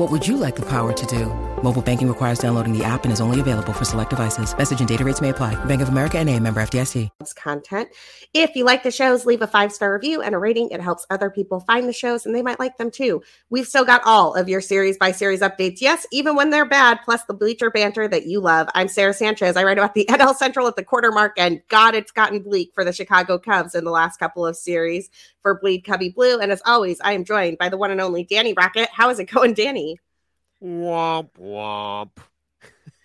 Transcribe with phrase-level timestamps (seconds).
[0.00, 1.26] What would you like the power to do?
[1.62, 4.56] Mobile banking requires downloading the app and is only available for select devices.
[4.56, 5.62] Message and data rates may apply.
[5.66, 7.10] Bank of America and a member FDIC.
[7.36, 7.90] Content.
[8.32, 10.70] If you like the shows, leave a five-star review and a rating.
[10.70, 13.22] It helps other people find the shows and they might like them too.
[13.50, 15.82] We've still got all of your series by series updates.
[15.82, 18.68] Yes, even when they're bad, plus the bleacher banter that you love.
[18.74, 19.54] I'm Sara Sanchez.
[19.54, 22.72] I write about the NL Central at the quarter mark and God, it's gotten bleak
[22.74, 25.10] for the Chicago Cubs in the last couple of series
[25.42, 26.38] for Bleed Cubbie Blue.
[26.38, 28.88] And as always, I am joined by the one and only Danny Brackett.
[28.92, 29.89] How is it going, Danny?
[30.62, 32.10] Womp womp.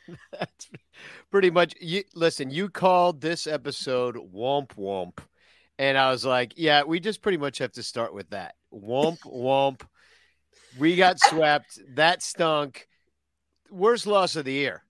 [0.32, 0.70] That's
[1.32, 5.20] pretty much you listen, you called this episode womp womp.
[5.78, 8.56] And I was like, yeah, we just pretty much have to start with that.
[8.74, 9.82] Womp womp.
[10.78, 11.80] We got swept.
[11.96, 12.88] That stunk.
[13.70, 14.84] Worst loss of the year.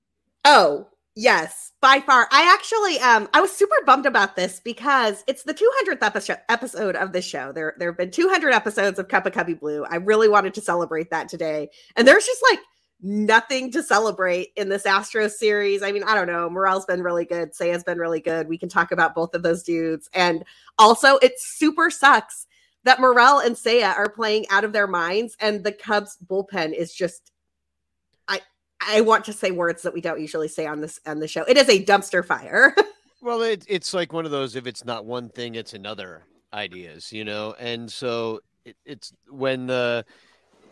[0.44, 2.28] Oh, yes, by far.
[2.32, 6.96] I actually um I was super bummed about this because it's the 200th episode episode
[6.96, 7.52] of this show.
[7.52, 9.86] There there have been 200 episodes of Cup of Cubby Blue.
[9.86, 11.70] I really wanted to celebrate that today.
[11.96, 12.60] And there's just like
[13.02, 15.84] nothing to celebrate in this Astros series.
[15.84, 16.50] I mean, I don't know.
[16.50, 17.54] Morel's been really good.
[17.54, 18.48] Seiya's been really good.
[18.48, 20.10] We can talk about both of those dudes.
[20.14, 20.44] And
[20.78, 22.48] also, it super sucks
[22.84, 26.94] that Morel and Seiya are playing out of their minds, and the Cubs bullpen is
[26.94, 27.32] just.
[28.88, 31.44] I want to say words that we don't usually say on this on the show.
[31.44, 32.76] It is a dumpster fire.
[33.22, 34.56] well, it, it's like one of those.
[34.56, 36.24] If it's not one thing, it's another.
[36.54, 40.06] Ideas, you know, and so it, it's when the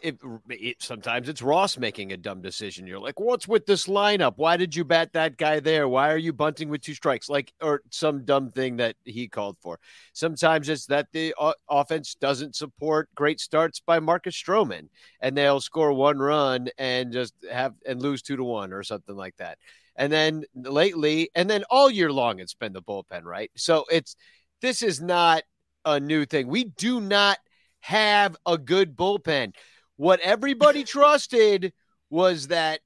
[0.04, 0.20] it,
[0.50, 2.86] it, sometimes it's Ross making a dumb decision.
[2.86, 4.34] You're like, what's with this lineup?
[4.36, 5.88] Why did you bat that guy there?
[5.88, 7.30] Why are you bunting with two strikes?
[7.30, 9.80] Like, or some dumb thing that he called for.
[10.12, 14.90] Sometimes it's that the o- offense doesn't support great starts by Marcus Stroman,
[15.22, 19.16] and they'll score one run and just have and lose two to one or something
[19.16, 19.58] like that.
[19.96, 23.52] And then lately, and then all year long, it's been the bullpen, right?
[23.56, 24.16] So it's
[24.62, 25.44] this is not
[25.86, 26.48] a new thing.
[26.48, 27.38] We do not
[27.80, 29.54] have a good bullpen.
[29.98, 31.74] What everybody trusted
[32.10, 32.80] was that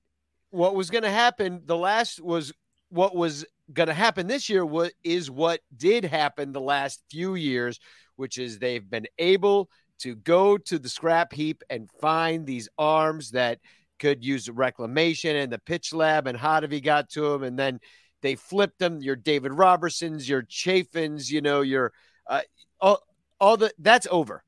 [0.49, 2.53] what was going to happen the last was
[2.89, 7.35] what was going to happen this year what is what did happen the last few
[7.35, 7.79] years
[8.15, 9.69] which is they've been able
[9.99, 13.59] to go to the scrap heap and find these arms that
[13.99, 17.79] could use reclamation and the pitch lab and Hottovy got to them and then
[18.21, 21.91] they flipped them your David Robertsons your Chafins you know your
[22.29, 22.41] uh,
[22.79, 23.01] all,
[23.39, 24.43] all the that's over.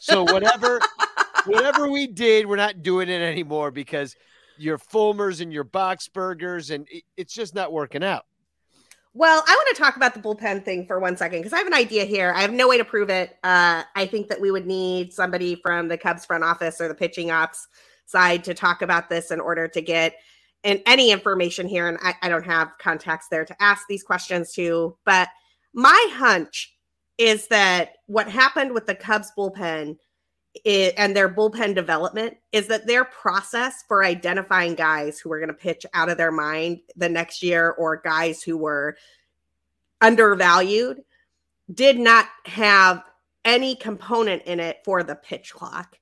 [0.00, 0.80] So whatever
[1.46, 4.16] whatever we did, we're not doing it anymore because
[4.58, 8.24] your Fulmers and your Boxbergers, and it, it's just not working out.
[9.14, 11.66] Well, I want to talk about the bullpen thing for one second because I have
[11.66, 12.32] an idea here.
[12.34, 13.36] I have no way to prove it.
[13.44, 16.94] Uh, I think that we would need somebody from the Cubs front office or the
[16.94, 17.68] pitching ops
[18.06, 20.14] side to talk about this in order to get
[20.64, 21.88] and any information here.
[21.88, 24.96] And I, I don't have contacts there to ask these questions to.
[25.04, 25.28] But
[25.74, 26.74] my hunch
[27.18, 29.96] is that what happened with the Cubs bullpen
[30.64, 35.48] it, and their bullpen development is that their process for identifying guys who were going
[35.48, 38.96] to pitch out of their mind the next year or guys who were
[40.00, 41.02] undervalued
[41.72, 43.02] did not have
[43.44, 45.98] any component in it for the pitch clock.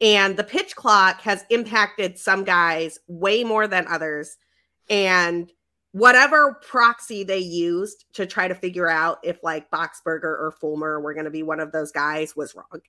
[0.00, 4.38] And the pitch clock has impacted some guys way more than others.
[4.88, 5.52] And
[5.92, 11.14] whatever proxy they used to try to figure out if like Boxberger or Fulmer were
[11.14, 12.80] going to be one of those guys was wrong.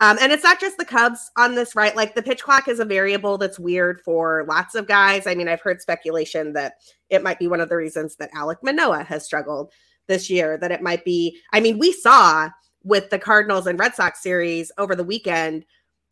[0.00, 1.96] Um, and it's not just the Cubs on this, right?
[1.96, 5.26] Like the pitch clock is a variable that's weird for lots of guys.
[5.26, 6.74] I mean, I've heard speculation that
[7.08, 9.72] it might be one of the reasons that Alek Manoah has struggled
[10.06, 12.48] this year, that it might be, I mean, we saw
[12.82, 15.64] with the Cardinals and Red Sox series over the weekend,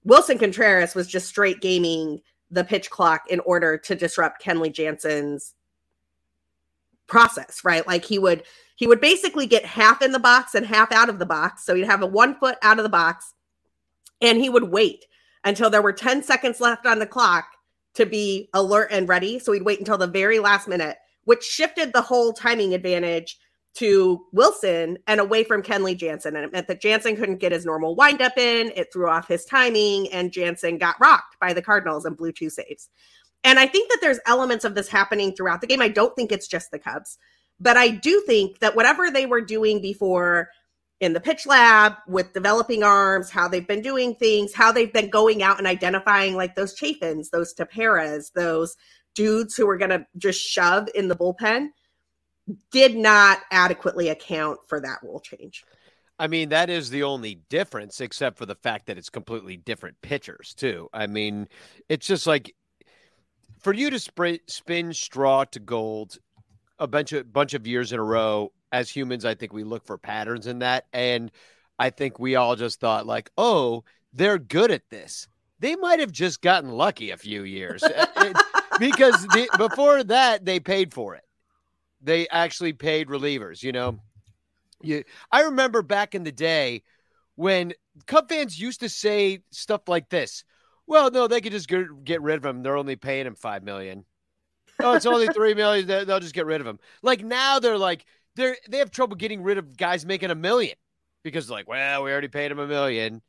[0.07, 2.21] Willson Contreras was just straight gaming
[2.51, 5.55] the pitch clock in order to disrupt Kenley Jansen's
[7.09, 7.87] process, right?
[7.87, 8.45] Like he would
[8.77, 11.65] he would basically get half in the box and half out of the box.
[11.65, 13.35] So he'd have a one foot out of the box
[14.21, 15.05] and he would wait
[15.45, 17.47] until there were 10 seconds left on the clock
[17.95, 19.41] to be alert and ready.
[19.41, 23.39] So he'd wait until the very last minute, which shifted the whole timing advantage
[23.75, 26.37] to Willson and away from Kenley Jansen.
[26.37, 28.73] And it meant that Jansen couldn't get his normal windup in.
[28.75, 32.51] It threw off his timing, and Jansen got rocked by the Cardinals and blew two
[32.51, 32.89] saves.
[33.45, 35.81] And I think that there's elements of this happening throughout the game.
[35.81, 37.19] I don't think it's just the Cubs,
[37.61, 40.51] but I do think that whatever they were doing before
[41.01, 45.11] in the pitch lab with developing arms, how they've been doing things, how they've been
[45.11, 48.77] going out and identifying like those Chafins, those Tepera's, those
[49.15, 51.69] dudes who were going to just shove in the bullpen
[52.73, 55.65] did not adequately account for that rule change.
[56.19, 60.01] I mean, that is the only difference, except for the fact that it's completely different
[60.03, 60.89] pitchers, too.
[60.93, 61.47] I mean,
[61.89, 62.55] it's just like
[63.61, 66.19] for you to spin, spin straw to gold
[66.79, 69.85] a bunch of bunch of years in a row as humans i think we look
[69.85, 70.87] for patterns in that.
[70.93, 71.31] And
[71.79, 75.29] i think we all just thought like oh they're good at this.
[75.61, 77.83] They might have just gotten lucky a few years.
[77.83, 78.33] Uh,
[78.79, 81.25] because the, before that they paid for it.
[82.01, 83.99] They actually paid relievers you know?
[84.81, 85.03] You,
[85.33, 86.83] i remember back in the day
[87.35, 87.73] when
[88.07, 90.45] cub fans used to say stuff like this
[90.89, 92.63] well, no, they could just get, get rid of him.
[92.63, 94.05] They're only paying him five million.
[94.81, 95.87] Oh, it's only three million.
[95.87, 96.79] They'll just get rid of him.
[97.03, 98.07] Like now, they're like
[98.37, 100.77] they're they have trouble getting rid of guys making a million
[101.23, 103.21] because like, well, we already paid him a million.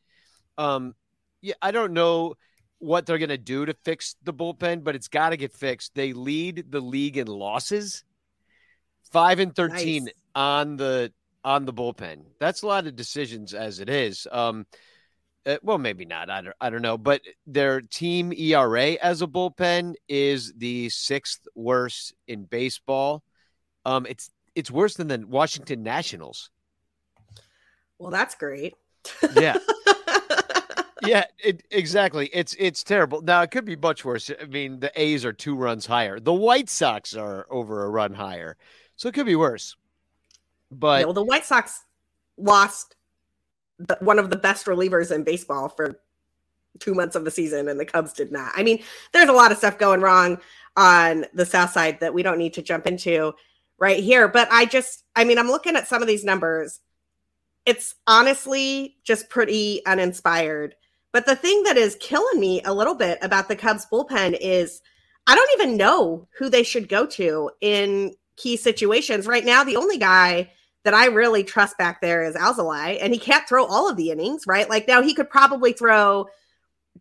[0.57, 0.95] Um,
[1.41, 2.35] yeah, I don't know
[2.77, 5.95] what they're gonna do to fix the bullpen, but it's got to get fixed.
[5.95, 8.06] They lead the league in losses,
[9.11, 10.13] five and thirteen nice.
[10.33, 11.11] on the
[11.44, 12.25] on the bullpen.
[12.39, 14.27] That's a lot of decisions as it is.
[14.31, 14.65] Um,
[15.45, 16.30] uh, well, maybe not.
[16.30, 16.97] I don't, I don't know.
[16.97, 23.24] But their team ERA as a bullpen is the sixth worst in baseball.
[23.86, 26.50] Um, it's it's worse than the Washington Nationals.
[27.97, 28.75] Well, that's great.
[29.36, 29.57] yeah.
[31.06, 32.30] yeah, it, exactly.
[32.33, 33.21] It's it's terrible.
[33.21, 34.30] Now it could be much worse.
[34.42, 36.19] I mean, the A's are two runs higher.
[36.19, 38.57] The White Sox are over a run higher,
[38.95, 39.75] so it could be worse.
[40.71, 41.83] But yeah, well, the White Sox
[42.38, 42.95] lost
[43.99, 45.99] one of the best relievers in baseball for
[46.79, 48.51] two months of the season, and the Cubs did not.
[48.55, 50.39] I mean, there's a lot of stuff going wrong
[50.75, 53.33] on the South Side that we don't need to jump into
[53.77, 54.27] right here.
[54.27, 56.79] But I just, I mean, I'm looking at some of these numbers.
[57.65, 60.75] It's honestly just pretty uninspired.
[61.11, 64.81] But the thing that is killing me a little bit about the Cubs bullpen is
[65.27, 69.27] I don't even know who they should go to in key situations.
[69.27, 70.51] Right now, the only guy
[70.83, 74.11] that I really trust back there is Alzolay, and he can't throw all of the
[74.11, 74.69] innings, right?
[74.69, 76.27] Like now he could probably throw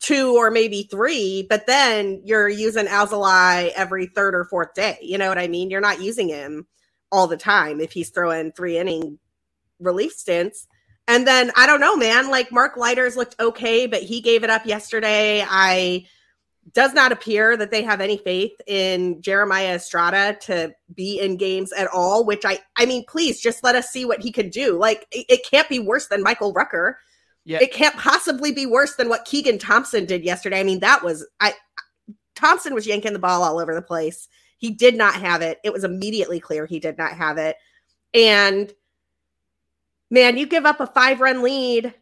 [0.00, 4.98] two or maybe three, but then you're using Alzolay every third or fourth day.
[5.02, 5.70] You know what I mean?
[5.70, 6.66] You're not using him
[7.10, 9.19] all the time if he's throwing three inning
[9.81, 10.66] relief stints.
[11.06, 12.31] And then I don't know, man.
[12.31, 15.44] Like Mark Leiters looked okay, but he gave it up yesterday.
[15.48, 16.06] I
[16.73, 21.73] does not appear that they have any faith in Jeremiah Estrada to be in games
[21.73, 24.79] at all, which I I mean, please just let us see what he can do.
[24.79, 26.99] Like it, it can't be worse than Michael Rucker.
[27.44, 27.59] Yeah.
[27.62, 30.61] It can't possibly be worse than what Keegan Thompson did yesterday.
[30.61, 31.55] I mean, that was I
[32.35, 34.29] Thompson was yanking the ball all over the place.
[34.59, 35.59] He did not have it.
[35.65, 37.56] It was immediately clear he did not have it.
[38.12, 38.73] And
[40.11, 41.94] man, you give up a five run lead.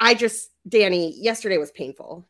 [0.00, 2.26] I just, Danny, yesterday was painful.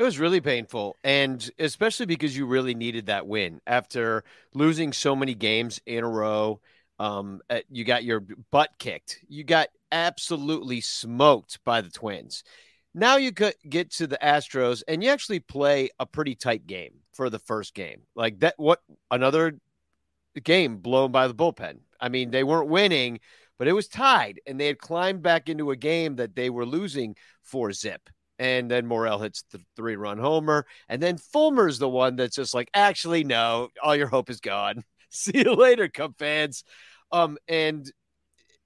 [0.00, 4.24] It was really painful, and especially because you really needed that win after
[4.54, 6.62] losing so many games in a row.
[6.98, 8.20] Um, uh, you got your
[8.50, 9.18] butt kicked.
[9.28, 12.44] You got absolutely smoked by the Twins.
[12.94, 16.94] Now you could get to the Astros, and you actually play a pretty tight game
[17.12, 18.00] for the first game.
[18.14, 19.58] Like that, what another
[20.42, 21.80] game blown by the bullpen.
[22.00, 23.20] I mean, they weren't winning,
[23.58, 26.64] but it was tied, and they had climbed back into a game that they were
[26.64, 28.08] losing for zip
[28.40, 30.64] and then Morel hits the three run homer.
[30.88, 34.82] And then Fulmer's the one that's just like, actually, no, all your hope is gone.
[35.10, 36.64] See you later, Cub fans.
[37.12, 37.88] Um, and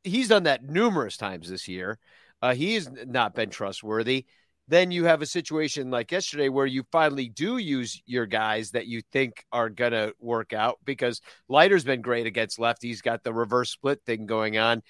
[0.05, 1.99] he's done that numerous times this year.
[2.41, 4.27] Uh, he's not been trustworthy.
[4.69, 8.87] Then you have a situation like yesterday where you finally do use your guys that
[8.87, 13.33] you think are going to work out because Leiter's been great against lefties, got the
[13.33, 14.83] reverse split thing going on.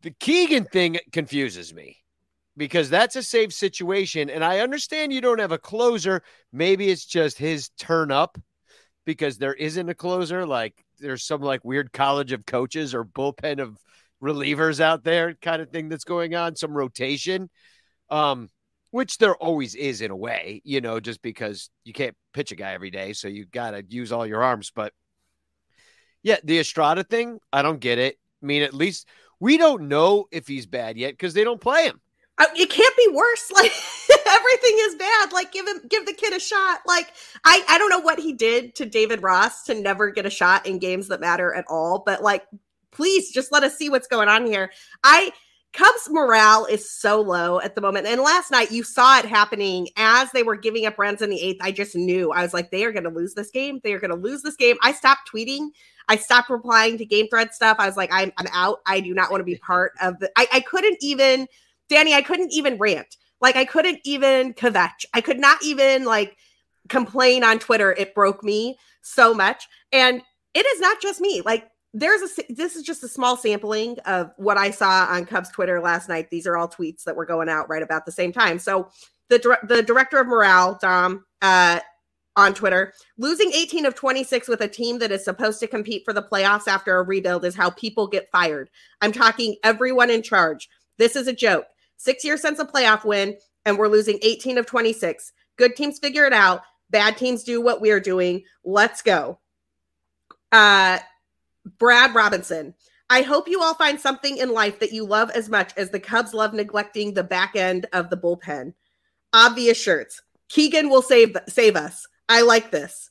[0.00, 2.01] The Keegan thing confuses me
[2.56, 4.30] because that's a safe situation.
[4.30, 6.22] And I understand you don't have a closer.
[6.52, 8.38] Maybe it's just his turn up
[9.04, 10.46] because there isn't a closer.
[10.46, 13.78] Like there's some like weird college of coaches or bullpen of
[14.22, 17.50] relievers out there kind of thing that's going on, some rotation.
[18.10, 18.48] Um,
[18.90, 22.56] which there always is in a way, you know, just because you can't pitch a
[22.56, 23.14] guy every day.
[23.14, 24.70] So you got to use all your arms.
[24.74, 24.92] But
[26.22, 28.18] yeah, the Estrada thing, I don't get it.
[28.42, 29.08] I mean, at least
[29.40, 32.02] we don't know if he's bad yet because they don't play him
[32.40, 33.50] it can't be worse.
[33.52, 33.72] Like
[34.26, 35.32] everything is bad.
[35.32, 36.80] Like give him, give the kid a shot.
[36.86, 37.12] Like
[37.44, 40.66] I, I don't know what he did to David Ross to never get a shot
[40.66, 42.02] in games that matter at all.
[42.04, 42.44] But like,
[42.90, 44.70] please just let us see what's going on here.
[45.04, 45.32] I
[45.72, 48.06] Cubs morale is so low at the moment.
[48.06, 51.40] And last night you saw it happening as they were giving up runs in the
[51.40, 51.60] eighth.
[51.62, 53.80] I just knew I was like, they are going to lose this game.
[53.82, 54.76] They are going to lose this game.
[54.82, 55.68] I stopped tweeting.
[56.08, 57.78] I stopped replying to game thread stuff.
[57.78, 58.80] I was like, I'm, I'm out.
[58.86, 60.30] I do not want to be part of the.
[60.36, 61.46] I, I couldn't even,
[61.88, 63.16] Danny, I couldn't even rant.
[63.40, 65.04] Like I couldn't even kvetch.
[65.12, 66.36] I could not even like
[66.88, 67.92] complain on Twitter.
[67.92, 69.66] It broke me so much.
[69.90, 70.22] And
[70.54, 71.42] it is not just me.
[71.42, 75.50] Like there's a this is just a small sampling of what I saw on Cubs
[75.50, 76.30] Twitter last night.
[76.30, 78.58] These are all tweets that were going out right about the same time.
[78.58, 78.88] So
[79.28, 81.80] the the director of morale, Dom, uh,
[82.36, 86.14] on Twitter, losing 18 of 26 with a team that is supposed to compete for
[86.14, 88.70] the playoffs after a rebuild is how people get fired.
[89.02, 90.68] I'm talking everyone in charge.
[90.98, 91.66] This is a joke.
[91.96, 95.32] Six years since a playoff win, and we're losing 18 of 26.
[95.56, 96.62] Good teams figure it out.
[96.90, 98.42] Bad teams do what we're doing.
[98.64, 99.38] Let's go.
[100.50, 100.98] Uh,
[101.78, 102.74] Brad Robinson.
[103.08, 106.00] I hope you all find something in life that you love as much as the
[106.00, 108.74] Cubs love neglecting the back end of the bullpen.
[109.32, 110.22] Obvious shirts.
[110.48, 112.06] Keegan will save save us.
[112.28, 113.10] I like this.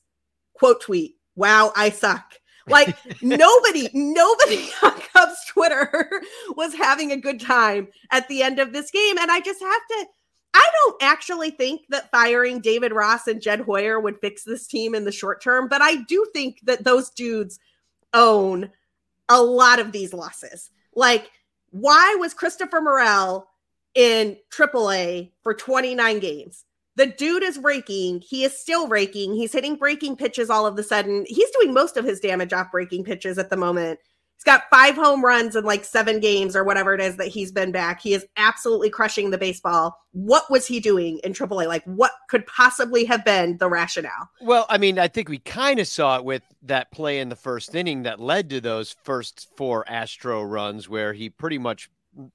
[0.54, 1.18] Quote tweet.
[1.36, 2.34] Wow, I suck.
[2.68, 6.10] Like nobody, nobody on Cubs Twitter
[6.56, 9.18] was having a good time at the end of this game.
[9.18, 10.06] And I just have to,
[10.53, 14.96] I don't actually think that firing David Ross and Jed Hoyer would fix this team
[14.96, 17.60] in the short term, but I do think that those dudes
[18.13, 18.70] own
[19.30, 20.70] a lot of these losses.
[20.94, 21.32] Like,
[21.70, 23.48] why was Christopher Morel
[23.96, 26.65] in AAA for 29 games?
[27.01, 28.22] The dude is raking.
[28.22, 29.34] He is still raking.
[29.34, 31.25] He's hitting breaking pitches all of a sudden.
[31.27, 34.00] He's doing most of his damage off breaking pitches at the moment.
[34.36, 37.51] He's got five home runs in like seven games or whatever it is that he's
[37.51, 38.01] been back.
[38.01, 39.98] He is absolutely crushing the baseball.
[40.12, 41.65] What was he doing in AAA?
[41.65, 44.29] Like, what could possibly have been the rationale?
[44.39, 47.36] Well, I mean, I think we kind of saw it with that play in the
[47.36, 51.89] first inning that led to those first four Astro runs where he pretty much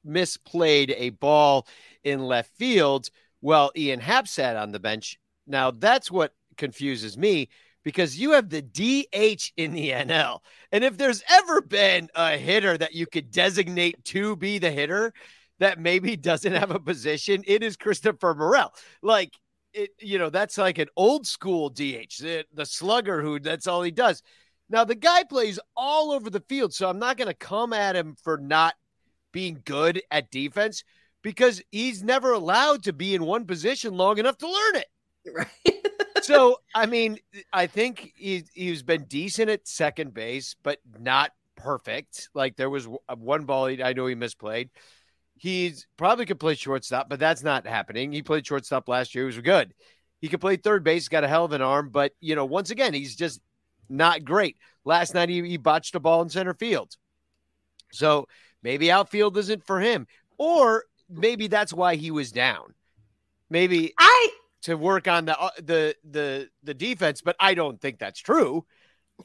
[0.04, 1.68] misplayed a ball
[2.02, 3.11] in left field
[3.47, 5.21] while Ian Happ sat on the bench.
[5.47, 7.49] Now, that's what confuses me
[7.85, 10.41] because you have the DH in the NL.
[10.73, 15.12] And if there's ever been a hitter that you could designate to be the hitter
[15.61, 18.75] that maybe doesn't have a position, it is Christopher Morel.
[19.00, 19.33] Like,
[19.73, 23.85] it, you know, that's like an old school DH, the, the slugger who that's all
[23.85, 24.25] he does.
[24.69, 27.95] Now, the guy plays all over the field, so I'm not going to come at
[27.95, 28.75] him for not
[29.31, 30.83] being good at defense
[31.26, 34.87] because he's never allowed to be in one position long enough to learn it.
[35.35, 35.49] Right
[36.23, 37.18] so I mean,
[37.52, 42.28] I think he, he's been decent at second base, but not perfect.
[42.33, 44.68] Like there was uh, one ball he, I know he misplayed.
[45.37, 48.12] He's probably could play shortstop, but that's not happening.
[48.12, 49.25] He played shortstop last year.
[49.25, 49.75] He was good.
[50.21, 51.09] He could play third base.
[51.09, 53.40] Got a hell of an arm, but you know, once again, he's just
[53.88, 54.59] not great.
[54.85, 56.95] Last night he, he botched a ball in center field.
[57.90, 58.28] So
[58.62, 60.06] maybe outfield isn't for him,
[60.38, 62.75] or maybe that's why he was down.
[63.50, 64.30] Maybe I
[64.62, 68.64] to work on the uh, the the the defense, but I don't think that's true.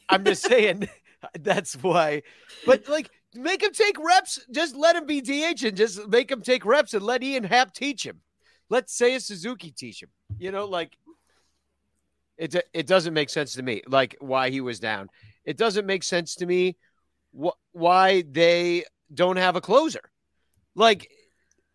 [0.09, 0.87] I'm just saying
[1.39, 2.23] that's why.
[2.65, 4.39] But like, make him take reps.
[4.51, 7.73] Just let him be DH and just make him take reps and let Ian Happ
[7.73, 8.21] teach him.
[8.69, 10.09] Let Seiya Suzuki teach him.
[10.37, 10.95] You know, like
[12.37, 12.55] it.
[12.73, 13.81] It doesn't make sense to me.
[13.87, 15.09] Like why he was down.
[15.43, 16.77] It doesn't make sense to me.
[17.35, 20.01] Wh- why they don't have a closer.
[20.75, 21.09] Like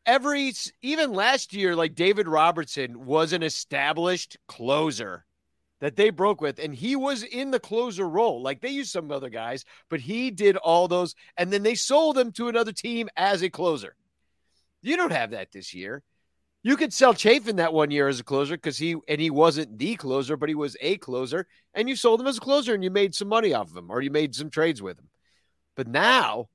[0.06, 5.24] every even last year, like David Robertson was an established closer
[5.80, 8.42] that they broke with, and he was in the closer role.
[8.42, 12.16] Like they used some other guys, but he did all those, and then they sold
[12.16, 13.94] him to another team as a closer.
[14.82, 16.02] You don't have that this year.
[16.62, 19.78] You could sell Chafin that one year as a closer because he and he wasn't
[19.78, 22.82] the closer, but he was a closer, and you sold him as a closer and
[22.82, 25.08] you made some money off of him, or you made some trades with him.
[25.76, 26.48] But now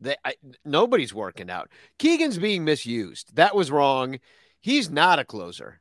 [0.00, 1.70] they, I, nobody's working out.
[1.98, 3.36] Keegan's being misused.
[3.36, 4.18] That was wrong.
[4.60, 5.80] He's not a closer.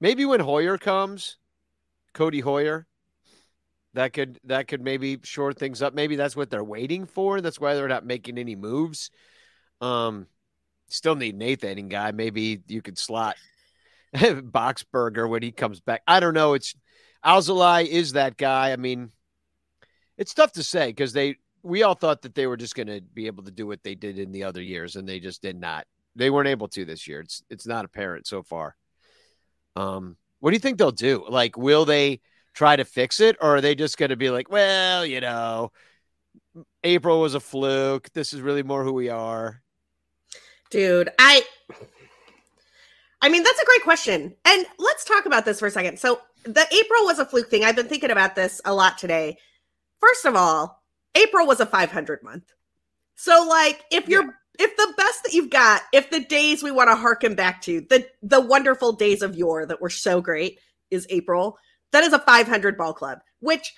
[0.00, 1.38] Maybe when Heuer comes,
[2.14, 2.84] Codi Heuer,
[3.94, 5.94] that could that could maybe shore things up.
[5.94, 7.40] Maybe that's what they're waiting for.
[7.40, 9.10] That's why they're not making any moves.
[9.80, 10.26] Um,
[10.88, 12.10] still need an eighth inning guy.
[12.10, 13.36] Maybe you could slot
[14.14, 16.02] Boxberger when he comes back.
[16.06, 16.54] I don't know.
[16.54, 16.74] It's
[17.24, 18.72] Alzolay is that guy.
[18.72, 19.10] I mean,
[20.18, 23.00] it's tough to say because they we all thought that they were just going to
[23.00, 25.58] be able to do what they did in the other years, and they just did
[25.58, 25.86] not.
[26.14, 27.20] They weren't able to this year.
[27.20, 28.76] It's it's not apparent so far.
[29.74, 31.24] Um, what do you think they'll do?
[31.28, 32.20] Like, will they
[32.52, 35.72] try to fix it, or are they just going to be like, well, you know,
[36.84, 38.12] April was a fluke.
[38.12, 39.62] This is really more who we are.
[40.70, 41.42] Dude, I
[43.22, 44.34] I mean, that's a great question.
[44.44, 45.98] And let's talk about this for a second.
[45.98, 47.64] So, the April was a fluke thing.
[47.64, 49.38] I've been thinking about this a lot today.
[49.98, 50.83] First of all,
[51.14, 52.52] April was a 500 month.
[53.14, 54.30] So like if you're yeah.
[54.58, 57.80] if the best that you've got, if the days we want to harken back to,
[57.82, 60.58] the the wonderful days of yore that were so great
[60.90, 61.58] is April,
[61.92, 63.74] that is a 500 ball club, which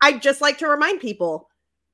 [0.00, 1.48] I'd just like to remind people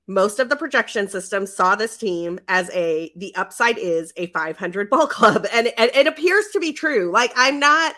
[0.09, 4.91] most of the projection systems saw this team as a the upside is a 500
[4.91, 7.95] ball club and, and it appears to be true like i'm not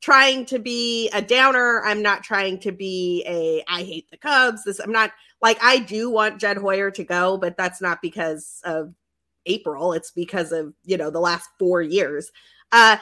[0.00, 4.64] trying to be a downer i'm not trying to be a i hate the cubs
[4.64, 8.60] this i'm not like I do want Jed Hoyer to go, but that's not because
[8.64, 8.94] of
[9.46, 9.92] April.
[9.92, 12.30] It's because of, you know, the last four years.
[12.70, 12.96] Uh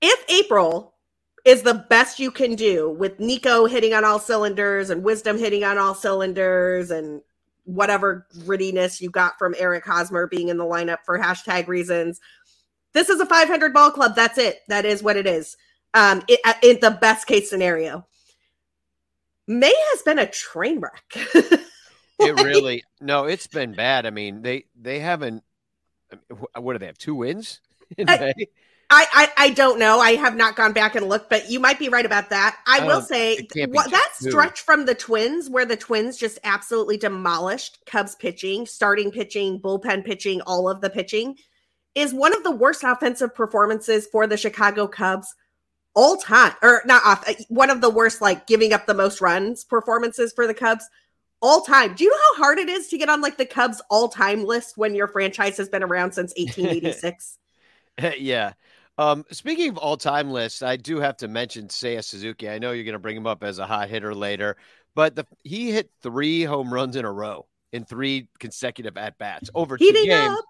[0.00, 0.94] if April
[1.44, 5.64] is the best you can do with Nico hitting on all cylinders and wisdom hitting
[5.64, 7.22] on all cylinders and
[7.64, 12.20] whatever grittiness you got from Eric Hosmer being in the lineup for hashtag reasons.
[12.92, 14.16] This is a 500 ball club.
[14.16, 14.62] That's it.
[14.68, 15.56] That is what it is.
[15.94, 16.22] Um,
[16.62, 18.06] in the best case scenario.
[19.46, 21.04] May has been a train wreck.
[21.34, 21.60] like,
[22.18, 24.06] it really no, it's been bad.
[24.06, 25.42] I mean, they they haven't.
[26.56, 26.98] What do they have?
[26.98, 27.60] Two wins
[27.96, 28.46] in I, May.
[28.88, 29.98] I, I, I don't know.
[29.98, 32.56] I have not gone back and looked, but you might be right about that.
[32.66, 36.38] I, I will oh, say what, that stretch from the Twins, where the Twins just
[36.44, 41.36] absolutely demolished Cubs pitching, starting pitching, bullpen pitching, all of the pitching,
[41.96, 45.34] is one of the worst offensive performances for the Chicago Cubs
[45.96, 49.20] all time, or not off, uh, one of the worst, like giving up the most
[49.20, 50.88] runs performances for the Cubs
[51.40, 51.94] all time.
[51.94, 54.44] Do you know how hard it is to get on like the Cubs all time
[54.44, 57.38] list when your franchise has been around since 1886?
[58.18, 58.52] yeah.
[58.98, 62.48] Um, speaking of all time lists, I do have to mention Seiya Suzuki.
[62.48, 64.56] I know you're going to bring him up as a hot hitter later,
[64.94, 69.50] but the, he hit three home runs in a row in three consecutive at bats
[69.54, 70.38] over Heating two games.
[70.38, 70.44] Up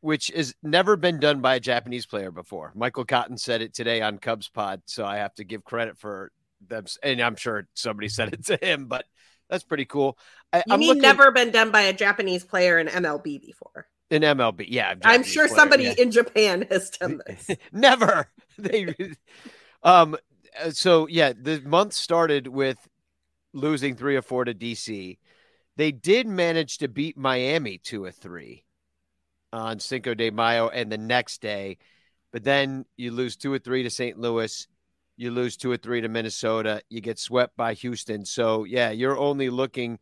[0.00, 2.72] which has never been done by a Japanese player before.
[2.74, 6.32] Michael Cotton said it today on Cubs Pod, so I have to give credit for
[6.66, 6.84] them.
[7.02, 9.04] And I'm sure somebody said it to him, but
[9.48, 10.18] that's pretty cool.
[10.52, 13.86] I, you I'm mean looking, never been done by a Japanese player in MLB before?
[14.10, 14.94] In MLB, yeah.
[15.04, 15.94] I'm sure player, somebody yeah.
[15.98, 17.50] in Japan has done this.
[17.72, 18.28] never.
[18.58, 18.94] They,
[19.82, 20.18] um.
[20.72, 22.76] So yeah, the month started with
[23.54, 25.16] losing three or four to DC.
[25.76, 28.66] They did manage to beat Miami two or three
[29.52, 31.78] on Cinco de Mayo and the next day.
[32.32, 34.18] But then you lose two or three to St.
[34.18, 34.66] Louis.
[35.16, 36.82] You lose two or three to Minnesota.
[36.88, 38.24] You get swept by Houston.
[38.24, 39.98] So, yeah, you're only looking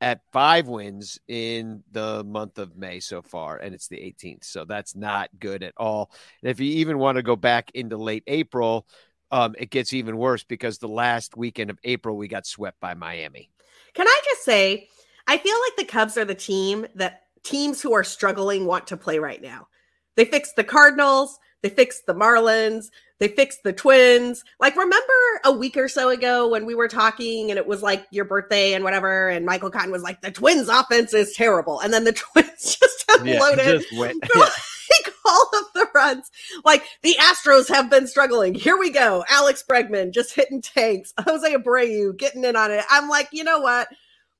[0.00, 4.44] at five wins in the month of May so far, and it's the 18th.
[4.44, 6.10] So that's not good at all.
[6.42, 8.84] And if you even want to go back into late April,
[9.30, 12.94] um, it gets even worse because the last weekend of April, we got swept by
[12.94, 13.48] Miami.
[13.94, 14.88] Can I just say,
[15.28, 18.96] I feel like the Cubs are the team that teams who are struggling want to
[18.96, 19.68] play right now.
[20.16, 22.86] They fixed the Cardinals, they fixed the Marlins,
[23.18, 24.42] they fixed the Twins.
[24.58, 25.12] Like, remember
[25.44, 28.74] a week or so ago when we were talking and it was like your birthday
[28.74, 31.78] and whatever, and Michael Cotton was like, the Twins offense is terrible.
[31.80, 33.64] And then the Twins just unloaded.
[33.64, 33.98] Yeah, just yeah.
[35.06, 36.30] like all of the runs.
[36.64, 38.54] Like the Astros have been struggling.
[38.54, 39.24] Here we go.
[39.30, 41.14] Alex Bregman just hitting tanks.
[41.20, 42.84] Jose Abreu getting in on it.
[42.90, 43.88] I'm like, you know what?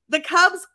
[0.09, 0.67] The Cubs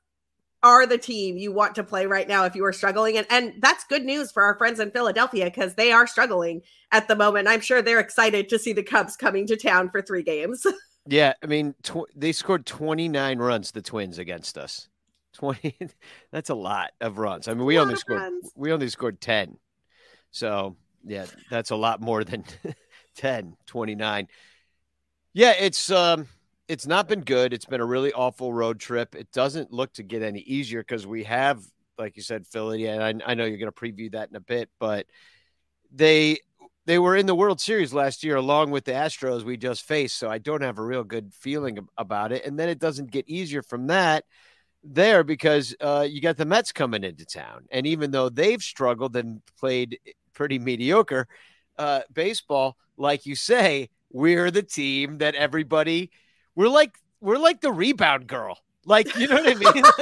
[0.68, 3.16] are the team you want to play right now if you are struggling.
[3.16, 6.60] And, and that's good news for our friends in Philadelphia because they are struggling
[6.92, 7.48] at the moment.
[7.48, 10.66] I'm sure they're excited to see the Cubs coming to town for three games.
[11.06, 11.32] yeah.
[11.42, 14.88] I mean, tw- they scored 29 runs, the Twins, against us.
[15.32, 15.74] 20
[16.30, 17.48] that's a lot of runs.
[17.48, 18.52] I mean, we only scored runs.
[18.54, 19.56] we only scored 10.
[20.32, 20.76] So,
[21.06, 22.44] yeah, that's a lot more than
[23.16, 24.28] 10, 29.
[25.32, 26.26] Yeah, it's um
[26.68, 27.52] it's not been good.
[27.52, 29.14] It's been a really awful road trip.
[29.14, 31.62] It doesn't look to get any easier because we have,
[31.96, 34.40] like you said, Philly, and I, I know you're going to preview that in a
[34.40, 35.06] bit, but
[35.90, 36.38] they
[36.84, 40.16] they were in the World Series last year along with the Astros we just faced,
[40.18, 42.44] so I don't have a real good feeling about it.
[42.44, 44.24] And then it doesn't get easier from that
[44.84, 49.16] there because uh, you got the Mets coming into town, and even though they've struggled
[49.16, 49.98] and played
[50.34, 51.26] pretty mediocre
[51.78, 56.10] uh, baseball, like you say, we're the team that everybody
[56.58, 58.58] we're like we're like the rebound girl.
[58.84, 59.84] Like, you know what I mean?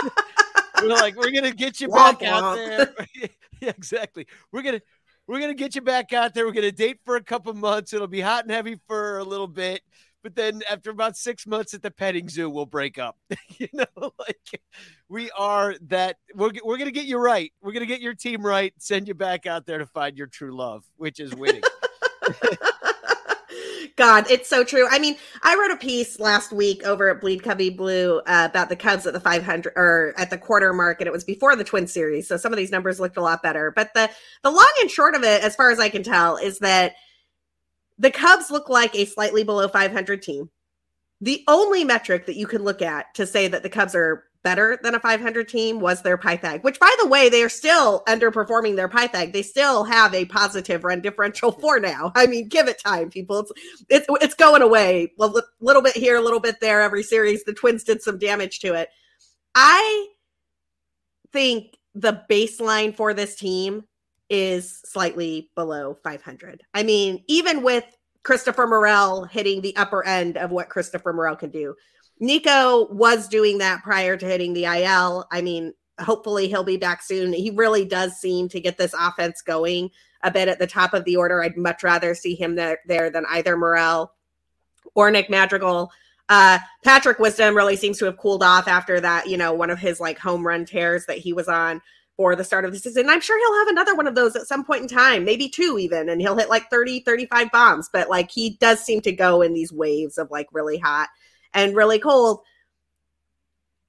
[0.00, 2.94] Like, we're like, we're gonna get you back out there.
[3.14, 3.28] yeah,
[3.70, 4.26] exactly.
[4.52, 4.82] We're gonna
[5.26, 6.46] we're gonna get you back out there.
[6.46, 7.92] We're gonna date for a couple months.
[7.92, 9.80] It'll be hot and heavy for a little bit,
[10.22, 13.16] but then after about six months at the petting zoo, we'll break up.
[13.56, 14.60] you know, like
[15.08, 16.16] we are that.
[16.34, 17.52] We're we're gonna get you right.
[17.60, 18.72] We're gonna get your team right.
[18.78, 21.62] Send you back out there to find your true love, which is winning.
[23.98, 24.86] God, it's so true.
[24.88, 28.68] I mean, I wrote a piece last week over at Bleed Cubbie Blue uh, about
[28.68, 31.64] the Cubs at the 500 or at the quarter mark, and it was before the
[31.64, 33.72] Twin Series, so some of these numbers looked a lot better.
[33.72, 34.08] But the
[34.44, 36.94] the long and short of it, as far as I can tell, is that
[37.98, 40.48] the Cubs look like a slightly below 500 team.
[41.20, 44.78] the only metric that you can look at to say that the Cubs are better
[44.82, 48.76] than a 500 team was their Pythag, which by the way, they are still underperforming
[48.76, 49.32] their Pythag.
[49.32, 52.12] They still have a positive run differential for now.
[52.14, 53.40] I mean, give it time, people.
[53.40, 53.52] It's
[53.88, 57.44] it's, it's going away a little bit here, a little bit there every series.
[57.44, 58.88] The Twins did some damage to it.
[59.54, 60.08] I
[61.32, 63.84] think the baseline for this team
[64.30, 66.62] is slightly below 500.
[66.74, 67.84] I mean, even with
[68.22, 71.74] Christopher Morel hitting the upper end of what Christopher Morel can do.
[72.20, 75.26] Nico was doing that prior to hitting the IL.
[75.30, 77.32] I mean, hopefully he'll be back soon.
[77.32, 79.90] He really does seem to get this offense going
[80.22, 81.42] a bit at the top of the order.
[81.42, 84.12] I'd much rather see him there, there than either Morel
[84.94, 85.90] or Nick Madrigal.
[86.28, 89.78] Uh, Patrick Wisdom really seems to have cooled off after that, you know, one of
[89.78, 91.80] his like home run tears that he was on
[92.16, 93.08] for the start of the season.
[93.08, 95.78] I'm sure he'll have another one of those at some point in time, maybe two
[95.78, 97.88] even, and he'll hit like 30, 35 bombs.
[97.92, 101.08] But like he does seem to go in these waves of like really hot
[101.54, 102.40] and really cold.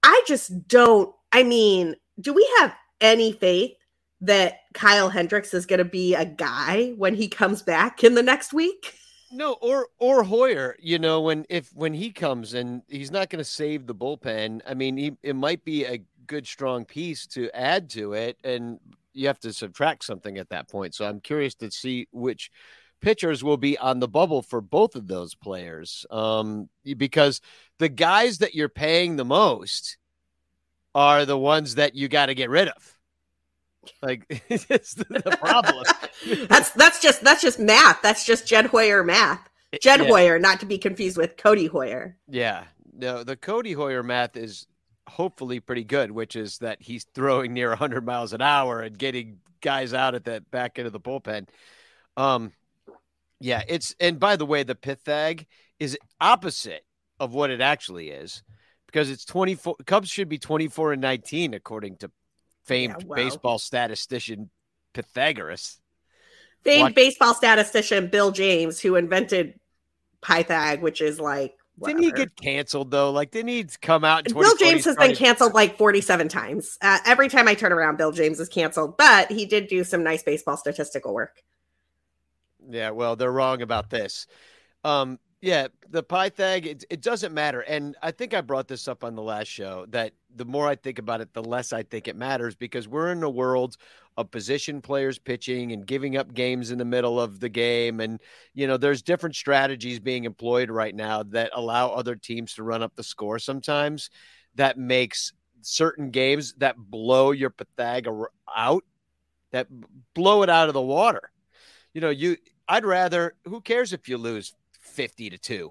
[0.03, 3.75] I just don't, I mean, do we have any faith
[4.21, 8.23] that Kyle Hendricks is going to be a guy when he comes back in the
[8.23, 8.95] next week?
[9.31, 13.37] No, or or Heuer, you know, when if when he comes and he's not going
[13.37, 14.61] to save the bullpen.
[14.67, 18.79] I mean, he, it might be a good strong piece to add to it and
[19.13, 22.51] you have to subtract something at that point so i'm curious to see which
[23.01, 27.41] pitchers will be on the bubble for both of those players um, because
[27.77, 29.97] the guys that you're paying the most
[30.95, 32.97] are the ones that you got to get rid of
[34.01, 35.85] like it's the problem
[36.47, 39.49] that's that's just that's just math that's just jed hoyer math
[39.81, 40.07] jed yeah.
[40.07, 42.15] hoyer not to be confused with Codi Heuer.
[42.27, 44.67] yeah no the Codi Heuer math is
[45.09, 49.39] hopefully pretty good, which is that he's throwing near 100 miles an hour and getting
[49.61, 51.49] guys out at the back end of the bullpen.
[52.15, 52.53] Um,
[53.39, 55.45] yeah, it's and by the way, the Pythag
[55.79, 56.83] is opposite
[57.19, 58.43] of what it actually is
[58.85, 59.75] because it's 24.
[59.85, 62.11] Cubs should be 24 and 19 according to
[62.65, 64.49] famed yeah, baseball statistician
[64.93, 65.79] Pythagoras.
[66.63, 69.59] Famed Watch- baseball statistician Bill James, who invented
[70.21, 72.01] Pythag, which is like Whatever.
[72.01, 73.11] Didn't he get canceled though?
[73.11, 74.25] Like, didn't he come out?
[74.25, 76.77] Bill James has been canceled like 47 times.
[76.81, 80.03] Uh, every time I turn around, Bill James is canceled, but he did do some
[80.03, 81.41] nice baseball statistical work.
[82.67, 84.27] Yeah, well, they're wrong about this.
[84.83, 87.61] Um, yeah, the Pythag, it, it doesn't matter.
[87.61, 90.75] And I think I brought this up on the last show that the more I
[90.75, 93.77] think about it, the less I think it matters because we're in a world
[94.17, 98.01] of position players pitching and giving up games in the middle of the game.
[98.01, 98.19] And,
[98.53, 102.83] you know, there's different strategies being employed right now that allow other teams to run
[102.83, 104.09] up the score sometimes
[104.55, 108.07] that makes certain games that blow your Pythag
[108.53, 108.83] out,
[109.51, 109.67] that
[110.13, 111.31] blow it out of the water.
[111.99, 115.69] You know, you, I'd rather, who cares if you lose 50 to 2.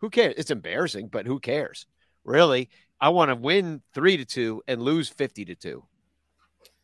[0.00, 0.34] Who cares?
[0.36, 1.86] It's embarrassing, but who cares?
[2.22, 2.68] Really,
[3.00, 5.82] I want to win 3 to 2 and lose 50 to 2.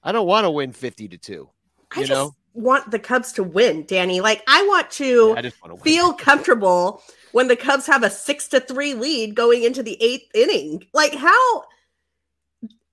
[0.02, 1.32] I don't want to win 50 to 2.
[1.34, 1.50] You
[1.94, 2.06] I know?
[2.06, 4.22] just want the Cubs to win, Danny.
[4.22, 8.48] Like I want to yeah, want to feel comfortable when the Cubs have a 6
[8.48, 10.86] to 3 lead going into the 8th inning.
[10.94, 11.64] Like how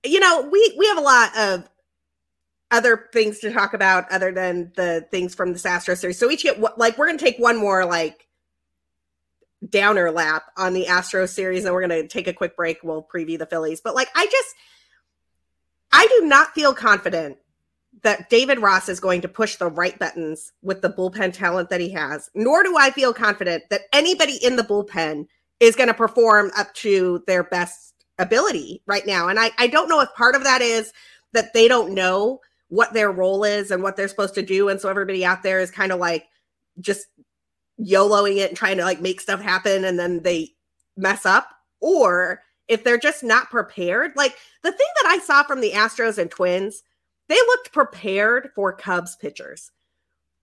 [0.04, 1.70] you know, we we have a lot of
[2.70, 6.18] other things to talk about other than the things from the Astro series.
[6.18, 8.26] So each get like we're to take one more like
[9.68, 12.78] downer lap on the Astro series, and we're to take a quick break.
[12.82, 14.54] We'll preview the Phillies, but like I just,
[15.92, 17.38] I do not feel confident
[18.02, 21.80] that David Ross is going to push the right buttons with the bullpen talent that
[21.80, 25.26] he has, nor do I feel confident that anybody in the bullpen
[25.60, 29.28] is going to perform up to their best ability right now.
[29.28, 30.92] And I, I don't know if part of that is
[31.32, 34.68] that they don't know what their role is and what they're supposed to do.
[34.68, 36.26] And so everybody out there is kind of like
[36.80, 37.06] just
[37.80, 40.50] YOLOing it and trying to like make stuff happen and then they
[40.96, 41.48] mess up,
[41.80, 44.12] or if they're just not prepared.
[44.16, 46.82] Like the thing that I saw from the Astros and Twins,
[47.28, 49.70] they looked prepared for Cubs pitchers.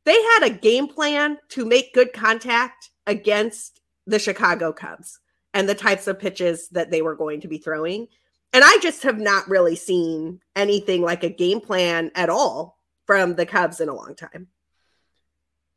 [0.06, 5.20] They had a game plan to make good contact against the Chicago Cubs
[5.54, 8.08] and the types of pitches that they were going to be throwing.
[8.54, 13.36] And I just have not really seen anything like a game plan at all from
[13.36, 14.48] the Cubs in a long time.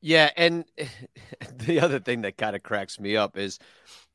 [0.03, 0.65] Yeah, and
[1.55, 3.59] the other thing that kind of cracks me up is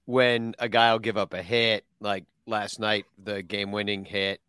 [0.05, 4.41] when a guy will give up a hit, like last night, the game-winning hit.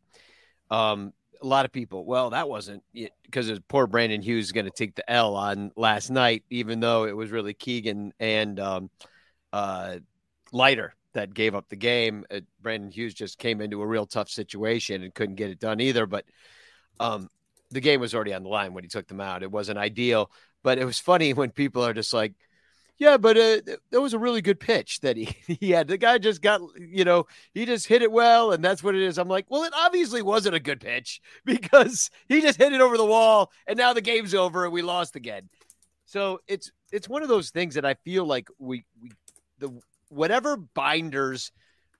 [0.70, 4.66] Um, a lot of people, well, that wasn't because it was poor Brandon Hughes going
[4.66, 8.90] to take the L on last night, even though it was really Keegan and um,
[9.52, 9.96] uh,
[10.52, 12.24] Leiter that gave up the game.
[12.30, 15.80] Uh, Brandon Hughes just came into a real tough situation and couldn't get it done
[15.80, 16.06] either.
[16.06, 16.24] But
[17.00, 17.28] um,
[17.70, 19.42] the game was already on the line when he took them out.
[19.42, 20.30] It wasn't ideal,
[20.62, 22.34] but it was funny when people are just like,
[22.98, 25.24] Yeah, but uh, that was a really good pitch that he,
[25.60, 25.88] he had.
[25.88, 29.02] The guy just got, you know, he just hit it well, and that's what it
[29.02, 29.18] is.
[29.18, 32.96] I'm like, well, it obviously wasn't a good pitch because he just hit it over
[32.96, 35.48] the wall, and now the game's over and we lost again.
[36.04, 39.12] So it's it's one of those things that I feel like we we
[39.58, 39.80] the
[40.12, 41.52] whatever binders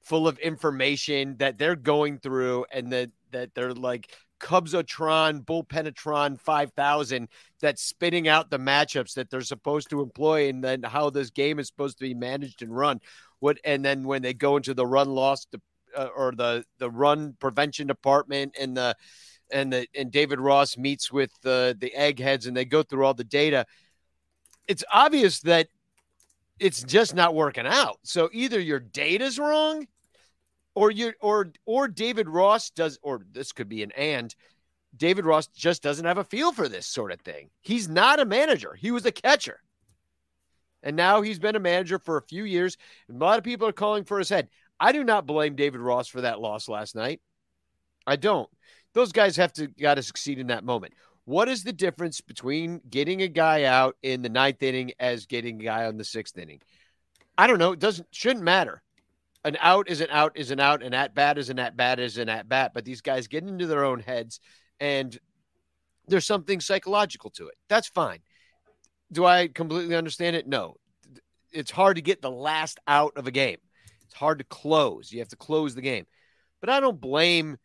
[0.02, 7.28] full of information that they're going through and that that they're like Cubsotron, Bullpenatron 5000
[7.60, 11.60] that's spitting out the matchups that they're supposed to employ and then how this game
[11.60, 13.00] is supposed to be managed and run.
[13.38, 15.46] What and then when they go into the run loss
[15.96, 18.96] uh, or the the run prevention department and the
[19.52, 23.14] and the and David Ross meets with the the eggheads and they go through all
[23.14, 23.66] the data.
[24.66, 25.68] It's obvious that
[26.62, 27.98] it's just not working out.
[28.04, 29.86] So either your data's wrong
[30.74, 34.34] or you or or David Ross does or this could be an and
[34.96, 37.50] David Ross just doesn't have a feel for this sort of thing.
[37.62, 38.74] He's not a manager.
[38.74, 39.60] He was a catcher.
[40.82, 42.76] And now he's been a manager for a few years.
[43.08, 44.48] And a lot of people are calling for his head.
[44.78, 47.20] I do not blame David Ross for that loss last night.
[48.06, 48.50] I don't.
[48.94, 50.92] Those guys have to got to succeed in that moment.
[51.24, 55.60] What is the difference between getting a guy out in the ninth inning as getting
[55.60, 56.60] a guy on the sixth inning?
[57.38, 57.72] I don't know.
[57.72, 58.82] It doesn't shouldn't matter
[59.44, 61.98] an out is an out is an out, and at bat is an at bat
[61.98, 62.72] is an at bat.
[62.74, 64.40] But these guys get into their own heads,
[64.78, 65.16] and
[66.06, 67.56] there's something psychological to it.
[67.68, 68.20] That's fine.
[69.10, 70.46] Do I completely understand it?
[70.46, 70.76] No.
[71.50, 73.58] It's hard to get the last out of a game.
[74.04, 75.12] It's hard to close.
[75.12, 76.06] You have to close the game.
[76.60, 77.58] But I don't blame.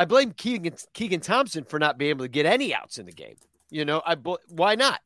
[0.00, 3.12] I blame Keegan, Keegan Thompson for not being able to get any outs in the
[3.12, 3.36] game.
[3.68, 4.14] You know, I
[4.48, 4.98] why not?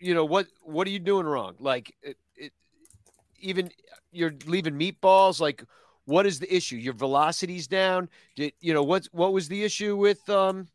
[0.00, 0.46] You know what?
[0.62, 1.54] What are you doing wrong?
[1.60, 2.52] Like it, it,
[3.38, 3.70] even
[4.10, 5.62] you're leaving meatballs like
[6.06, 9.96] what is the issue your velocity's down Did, you know what what was the issue
[9.96, 10.68] with um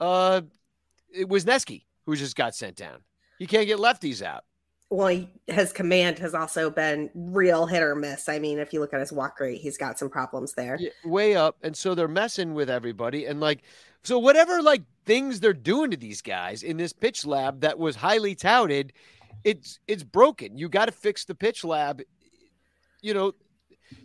[0.00, 0.40] uh
[1.14, 2.98] it was Neski who just got sent down
[3.38, 4.42] he can't get lefties out
[4.92, 8.80] well he, his command has also been real hit or miss i mean if you
[8.80, 11.94] look at his walk rate he's got some problems there yeah, way up and so
[11.94, 13.62] they're messing with everybody and like
[14.02, 17.96] so whatever like things they're doing to these guys in this pitch lab that was
[17.96, 18.92] highly touted
[19.44, 20.56] it's it's broken.
[20.56, 22.02] You got to fix the pitch lab.
[23.00, 23.32] You know,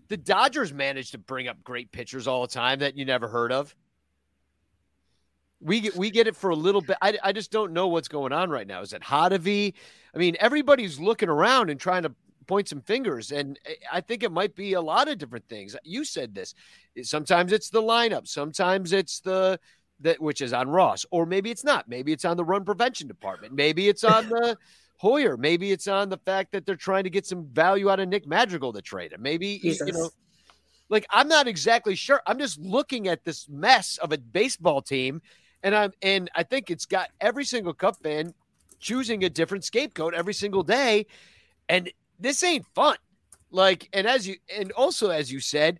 [0.07, 3.51] the Dodgers managed to bring up great pitchers all the time that you never heard
[3.51, 3.75] of.
[5.59, 6.97] We get we get it for a little bit.
[7.01, 8.81] I, I just don't know what's going on right now.
[8.81, 9.73] Is it Hottovy?
[10.17, 12.11] I mean, everybody's looking around and trying to
[12.47, 15.75] point some fingers, and eh, I think it might be a lot of different things.
[15.83, 16.55] You said this.
[16.97, 18.27] Eh, sometimes it's the lineup.
[18.27, 19.59] Sometimes it's the
[19.99, 21.87] that which is on Ross, or maybe it's not.
[21.87, 23.53] Maybe it's on the run prevention department.
[23.53, 24.57] Maybe it's on the
[24.97, 25.37] Hoyer.
[25.37, 28.25] Maybe it's on the fact that they're trying to get some value out of Nick
[28.25, 29.21] Madrigal to trade him.
[29.21, 29.85] Maybe Jesus.
[29.85, 30.09] you know,
[30.89, 32.23] like I'm not exactly sure.
[32.25, 35.21] I'm just looking at this mess of a baseball team,
[35.61, 38.33] and I'm and I think it's got every single Cup fan
[38.79, 41.05] choosing a different scapegoat every single day,
[41.69, 42.97] and this ain't fun.
[43.51, 45.79] Like, and as you and also as you said,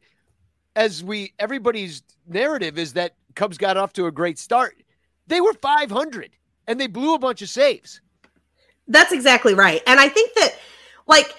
[0.75, 4.81] as we everybody's narrative is that Cubs got off to a great start.
[5.27, 6.31] They were 500
[6.67, 8.01] and they blew a bunch of saves.
[8.87, 9.81] That's exactly right.
[9.85, 10.55] And I think that,
[11.07, 11.35] like,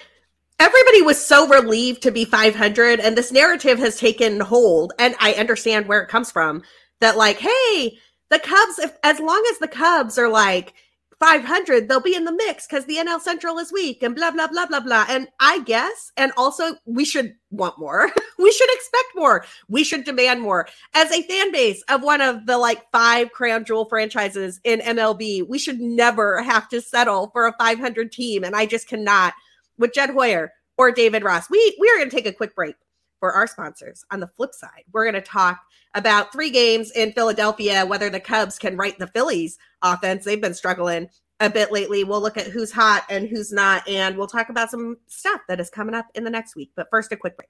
[0.59, 4.93] everybody was so relieved to be 500, and this narrative has taken hold.
[4.99, 6.63] And I understand where it comes from
[6.99, 7.97] that, like, hey,
[8.29, 10.73] the Cubs, if, as long as the Cubs are like,
[11.19, 14.47] 500, they'll be in the mix because the NL Central is weak and blah, blah,
[14.47, 15.05] blah, blah, blah.
[15.09, 18.09] And I guess, and also we should want more.
[18.37, 19.45] we should expect more.
[19.67, 20.67] We should demand more.
[20.93, 25.47] As a fan base of one of the like five crown jewel franchises in MLB,
[25.47, 28.45] we should never have to settle for a 500 team.
[28.45, 29.33] And I just cannot
[29.77, 31.49] with Jed Hoyer or David Ross.
[31.49, 32.75] We, we are going to take a quick break
[33.19, 34.05] for our sponsors.
[34.11, 35.59] On the flip side, we're going to talk
[35.93, 40.25] about three games in Philadelphia, whether the Cubs can right the Phillies offense.
[40.25, 42.03] They've been struggling a bit lately.
[42.03, 45.59] We'll look at who's hot and who's not, and we'll talk about some stuff that
[45.59, 46.71] is coming up in the next week.
[46.75, 47.49] But first, a quick break.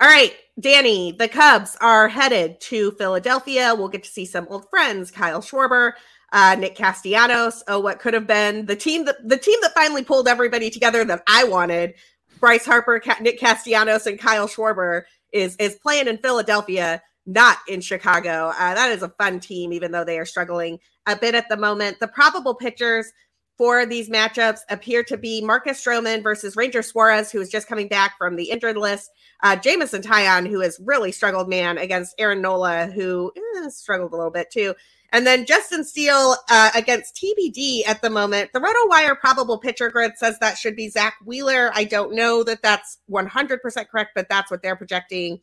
[0.00, 3.74] All right, Danny, the Cubs are headed to Philadelphia.
[3.74, 5.92] We'll get to see some old friends, Kyle Schwarber,
[6.32, 7.62] uh, Nick Castellanos.
[7.68, 11.04] Oh, what could have been the team that the team that finally pulled everybody together
[11.04, 11.94] that I wanted
[12.40, 18.52] Bryce Harper, Nick Castellanos, and Kyle Schwarber is is playing in Philadelphia, not in Chicago.
[18.58, 21.56] Uh, that is a fun team, even though they are struggling a bit at the
[21.56, 22.00] moment.
[22.00, 23.12] The probable pitchers
[23.56, 27.88] for these matchups appear to be Marcus Stroman versus Ranger Suarez, who is just coming
[27.88, 29.10] back from the injured list.
[29.42, 34.16] Uh, Jameson Taillon, who has really struggled, man, against Aaron Nola, who eh, struggled a
[34.16, 34.74] little bit too.
[35.14, 38.50] And then Justin Steele uh, against TBD at the moment.
[38.52, 41.70] The RotoWire probable pitcher grid says that should be Zack Wheeler.
[41.72, 45.38] I don't know that that's 100% correct, but that's what they're projecting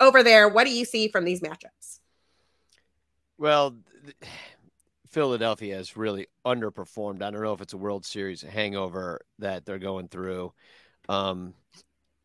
[0.00, 0.48] over there.
[0.48, 2.00] What do you see from these matchups?
[3.38, 3.76] Well,
[5.10, 7.22] Philadelphia has really underperformed.
[7.22, 10.52] I don't know if it's a World Series hangover that they're going through.
[11.08, 11.54] Um,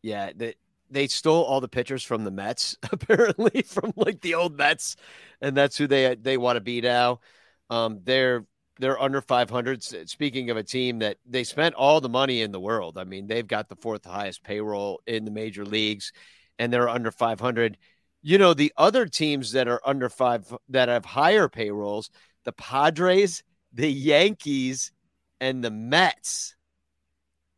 [0.02, 0.56] yeah, they
[0.90, 4.96] they stole all the pitchers from the Mets apparently from like the old Mets,
[5.40, 7.20] and that's who they they want to be now.
[7.68, 8.44] Um, they're
[8.78, 9.82] they're under 500.
[10.08, 13.26] Speaking of a team that they spent all the money in the world, I mean
[13.26, 16.12] they've got the fourth highest payroll in the major leagues,
[16.58, 17.78] and they're under 500.
[18.22, 22.10] You know the other teams that are under five that have higher payrolls
[22.44, 24.92] the Padres, the Yankees,
[25.40, 26.54] and the Mets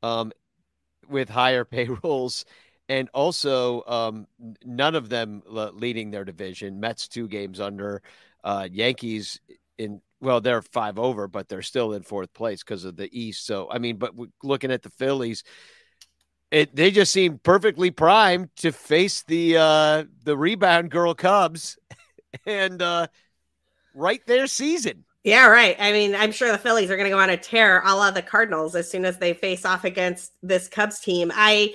[0.03, 0.33] um,
[1.09, 2.45] with higher payrolls.
[2.93, 4.27] And also, um,
[4.67, 6.79] none of them leading their division.
[6.79, 8.03] Mets two games under,
[8.45, 9.41] uh, Yankees
[9.79, 13.47] in well, they're five over, but they're still in fourth place because of the East.
[13.47, 15.43] So, I mean, but looking at the Phillies,
[16.51, 21.79] it they just seem perfectly primed to face the uh, the rebound girl Cubs,
[22.47, 23.07] and uh,
[23.95, 25.05] right their season.
[25.25, 25.77] Yeah, right.
[25.79, 28.11] I mean, I'm sure the Phillies are going to go on a tear a la
[28.11, 31.33] the Cardinals as soon as they face off against this Cubs team.
[31.35, 31.75] I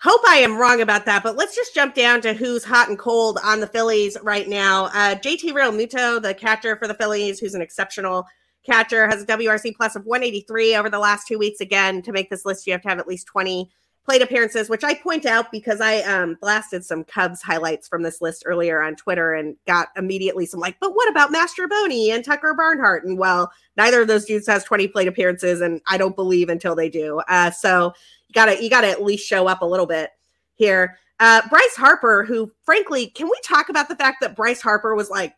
[0.00, 2.98] hope I am wrong about that, but let's just jump down to who's hot and
[2.98, 4.86] cold on the Phillies right now.
[4.86, 8.24] Uh, JT Realmuto, the catcher for the Phillies, who's an exceptional
[8.64, 11.60] catcher, has a WRC plus of 183 over the last two weeks.
[11.60, 13.70] Again, to make this list, you have to have at least 20
[14.08, 18.22] plate appearances, which I point out because I um, blasted some Cubs highlights from this
[18.22, 22.54] list earlier on Twitter and got immediately some like, but what about Mastrobuoni and Tucker
[22.54, 23.04] Barnhart?
[23.04, 26.74] And well, neither of those dudes has 20 plate appearances, and I don't believe until
[26.74, 27.20] they do.
[27.28, 27.92] Uh, so
[28.28, 30.08] you gotta you gotta at least show up a little bit
[30.54, 30.96] here.
[31.20, 35.10] Uh, Bryce Harper, who frankly, can we talk about the fact that Bryce Harper was
[35.10, 35.34] like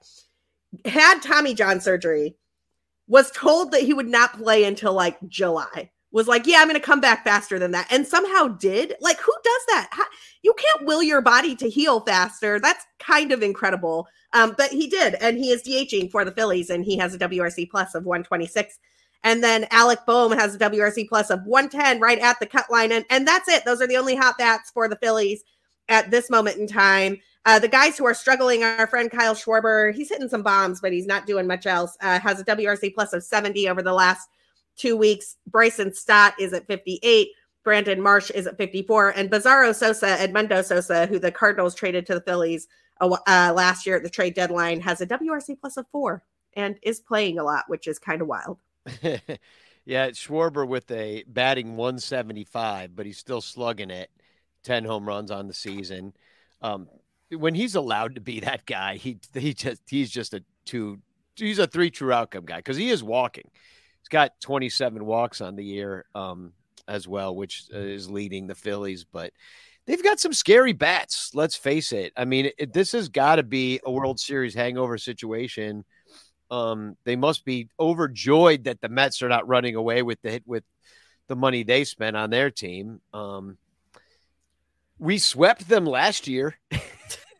[0.84, 2.36] had Tommy John surgery,
[3.08, 6.80] was told that he would not play until like July was like, yeah, I'm going
[6.80, 8.94] to come back faster than that, and somehow did.
[9.00, 9.88] Like, who does that?
[9.92, 10.04] How,
[10.42, 12.58] you can't will your body to heal faster.
[12.58, 14.08] That's kind of incredible.
[14.32, 17.18] Um, but he did, and he is DHing for the Phillies, and he has a
[17.18, 18.78] WRC plus of 126.
[19.22, 22.92] And then Alec Bohm has a WRC plus of 110 right at the cut line.
[22.92, 23.64] And, and that's it.
[23.64, 25.42] Those are the only hot bats for the Phillies
[25.88, 27.18] at this moment in time.
[27.44, 30.92] Uh, the guys who are struggling, our friend Kyle Schwarber, he's hitting some bombs, but
[30.92, 31.96] he's not doing much else.
[32.00, 34.28] Uh, has a WRC plus of 70 over the last
[34.80, 35.36] two weeks.
[35.46, 37.28] Bryson Stott is at 58.
[37.62, 39.10] Brandon Marsh is at 54.
[39.10, 42.66] And Bizarro Sosa, Edmundo Sosa, who the Cardinals traded to the Phillies
[43.00, 46.22] uh, uh last year at the trade deadline, has a WRC plus of four
[46.54, 48.58] and is playing a lot, which is kind of wild.
[49.84, 54.10] yeah, Schwarber with a batting 175, but he's still slugging it.
[54.64, 56.12] 10 home runs on the season.
[56.60, 56.88] Um,
[57.30, 60.98] when he's allowed to be that guy, he he just he's just a two
[61.36, 63.48] he's a three true outcome guy because he is walking
[64.10, 66.52] got 27 walks on the year um,
[66.86, 69.04] as well, which uh, is leading the Phillies.
[69.04, 69.32] But
[69.86, 71.30] they've got some scary bats.
[71.34, 72.12] Let's face it.
[72.16, 75.84] I mean, it, this has got to be a World Series hangover situation.
[76.50, 80.64] Um, they must be overjoyed that the Mets are not running away with the with
[81.28, 83.00] the money they spent on their team.
[83.14, 83.56] Um,
[84.98, 86.56] we swept them last year.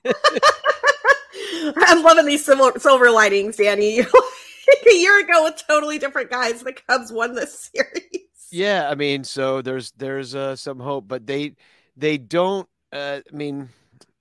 [1.76, 4.00] I'm loving these silver, silver linings, Danny.
[4.90, 6.62] a year ago with totally different guys.
[6.62, 8.26] The Cubs won this series.
[8.50, 11.54] Yeah, I mean, so there's there's uh, some hope, but they
[11.96, 12.68] they don't.
[12.92, 13.68] Uh, I mean,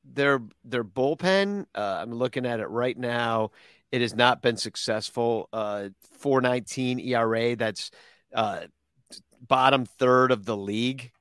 [0.03, 1.65] their their bullpen.
[1.73, 3.51] Uh, I'm looking at it right now.
[3.91, 5.49] It has not been successful.
[5.51, 7.55] Uh, 419 ERA.
[7.55, 7.89] That's
[8.33, 8.61] uh,
[9.41, 11.11] bottom third of the league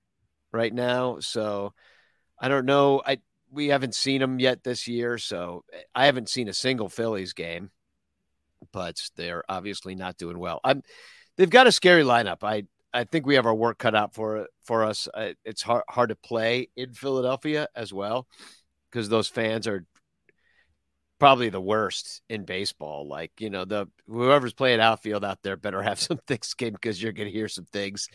[0.52, 1.20] right now.
[1.20, 1.72] So
[2.38, 3.00] I don't know.
[3.04, 3.18] I
[3.50, 7.70] we haven't seen them yet this year, so I haven't seen a single Phillies game
[8.72, 10.60] but they're obviously not doing well.
[10.64, 10.82] I'm,
[11.36, 12.38] they've got a scary lineup.
[12.42, 15.08] I I think we have our work cut out for for us.
[15.44, 18.26] It's hard hard to play in Philadelphia as well
[18.90, 19.84] because those fans are
[21.18, 23.06] probably the worst in baseball.
[23.06, 27.02] Like you know, the whoever's playing outfield out there better have some thick skin because
[27.02, 28.08] you're going to hear some things.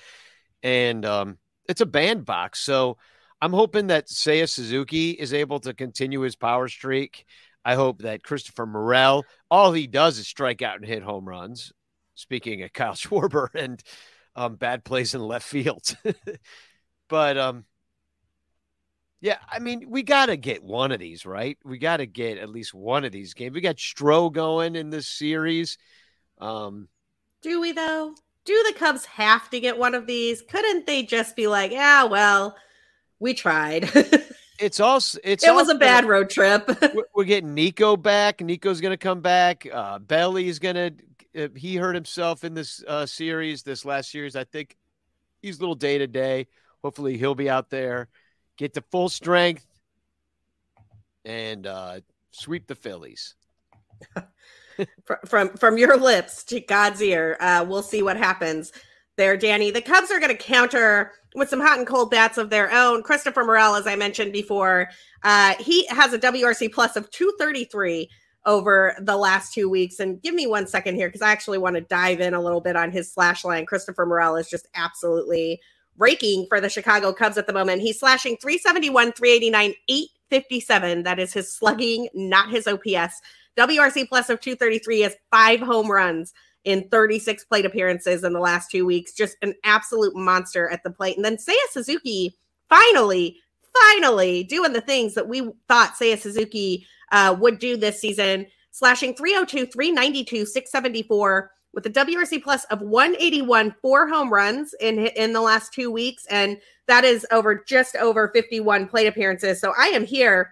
[0.63, 2.97] And um, it's a bandbox, so
[3.41, 7.25] I'm hoping that Seiya Suzuki is able to continue his power streak.
[7.65, 11.71] I hope that Christopher Morel, all he does is strike out and hit home runs.
[12.15, 13.81] Speaking of Kyle Schwarber and
[14.35, 15.96] um, bad plays in left field.
[17.10, 17.65] but um,
[19.23, 21.58] yeah, I mean, we got to get one of these, right?
[21.63, 23.56] We got to get at least one of these games.
[23.56, 25.77] We got Stro going in this series.
[26.40, 26.90] Um,
[27.42, 28.15] Do we, though?
[28.44, 30.42] Do the Cubs have to get one of these?
[30.42, 32.58] Couldn't they just be like, yeah, well,
[33.19, 33.90] we tried?
[34.64, 36.70] it's also it's it was a bad road trip.
[37.16, 38.42] we're, getting Nico back.
[38.42, 39.68] Nico's going to come back.
[39.72, 40.94] Uh, Belly's going to.
[41.36, 44.36] Uh, he hurt himself in this uh, series, this last series.
[44.36, 44.78] I think
[45.42, 46.48] he's a little day to day.
[46.84, 48.08] Hopefully, he'll be out there,
[48.58, 49.66] get to full strength,
[51.26, 52.00] and uh,
[52.32, 53.36] sweep the Phillies.
[55.26, 57.38] from from your lips to God's ear.
[57.40, 58.72] Uh, we'll see what happens
[59.18, 59.72] there, Danny.
[59.72, 63.04] The Cubs are going to counter with some hot and cold bats of their own.
[63.04, 64.90] Christopher Morel, as I mentioned before,
[65.24, 68.10] uh, he has a WRC plus of 233
[68.46, 70.00] over the last two weeks.
[70.00, 72.62] And give me one second here because I actually want to dive in a little
[72.62, 73.66] bit on his slash line.
[73.66, 75.62] Christopher Morel is just absolutely
[75.98, 77.82] raking for the Chicago Cubs at the moment.
[77.82, 81.04] He's slashing 371, 389, 857.
[81.04, 83.22] That is his slugging, not his OPS.
[83.58, 86.34] WRC plus of 233 has five home runs
[86.66, 89.14] in 36 plate appearances in the last two weeks.
[89.14, 91.16] Just an absolute monster at the plate.
[91.16, 92.36] And then Seiya Suzuki
[92.70, 93.38] finally,
[93.82, 99.16] finally doing the things that we thought Seiya Suzuki uh, would do this season, slashing
[99.16, 105.42] 302, 392, 674 with a WRC plus of 181, four home runs in in the
[105.42, 106.58] last two weeks, and
[106.88, 109.60] that is over just over 51 plate appearances.
[109.60, 110.52] So I am here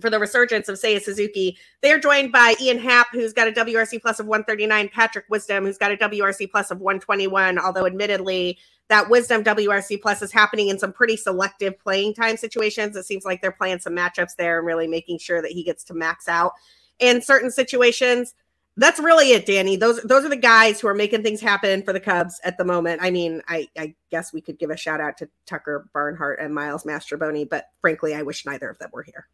[0.00, 1.56] for the resurgence of Seiya Suzuki.
[1.80, 5.64] They are joined by Ian Happ, who's got a WRC plus of 139, Patrick Wisdom,
[5.64, 10.68] who's got a WRC plus of 121, although admittedly that Wisdom WRC plus is happening
[10.68, 12.96] in some pretty selective playing time situations.
[12.96, 15.84] It seems like they're playing some matchups there and really making sure that he gets
[15.84, 16.52] to max out
[16.98, 18.34] in certain situations.
[18.76, 19.76] That's really it, Danny.
[19.76, 22.64] Those those are the guys who are making things happen for the Cubs at the
[22.64, 23.00] moment.
[23.02, 26.54] I mean, I, I guess we could give a shout out to Tucker Barnhart and
[26.54, 29.26] Miles Mastrobuoni, but frankly, I wish neither of them were here.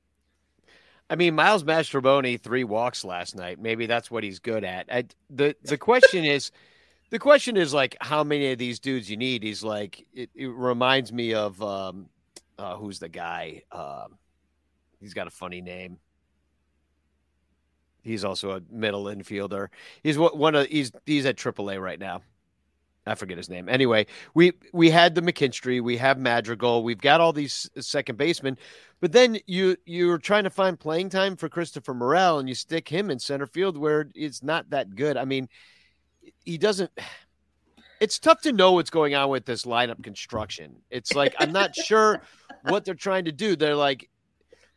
[1.11, 3.61] I mean, Miles Mastrobuoni three walks last night.
[3.61, 4.87] Maybe that's what he's good at.
[4.91, 6.51] I, the The question is,
[7.11, 9.43] the question is like how many of these dudes you need.
[9.43, 12.09] He's like, it, it reminds me of um,
[12.59, 13.63] uh, who's the guy?
[13.71, 14.19] Um,
[15.01, 15.99] he's got a funny name.
[18.03, 19.69] He's also a middle infielder.
[20.03, 22.23] He's one of he's he's at AAA right now.
[23.07, 23.69] I forget his name.
[23.69, 28.57] Anyway, we we had the McKinstry, we have Madrigal, we've got all these second basemen,
[29.01, 32.89] but then you you're trying to find playing time for Christopher Morel, and you stick
[32.89, 35.17] him in center field where it's not that good.
[35.17, 35.49] I mean,
[36.45, 36.91] he doesn't.
[38.01, 40.77] It's tough to know what's going on with this lineup construction.
[40.91, 42.23] It's like I'm not sure
[42.69, 43.55] what they're trying to do.
[43.57, 44.09] They're like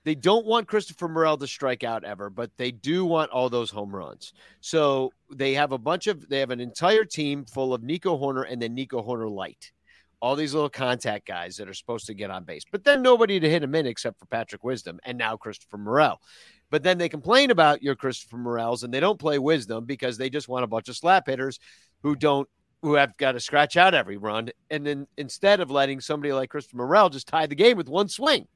[0.07, 3.69] they don't want Christopher Morel to strike out ever, but they do want all those
[3.69, 4.31] home runs.
[4.61, 8.49] So they have a bunch of they have an entire team full of Nico Hoerner
[8.49, 9.73] and then Nico Hoerner light.
[10.21, 13.37] All these little contact guys that are supposed to get on base, but then nobody
[13.37, 16.21] to hit them in except for Patrick Wisdom and now Christopher Morel.
[16.69, 20.29] But then they complain about your Christopher Morels and they don't play Wisdom because they
[20.29, 21.59] just want a bunch of slap hitters
[22.01, 22.47] who don't
[22.81, 24.51] who have got to scratch out every run.
[24.69, 28.07] And then instead of letting somebody like Christopher Morel just tie the game with one
[28.07, 28.47] swing.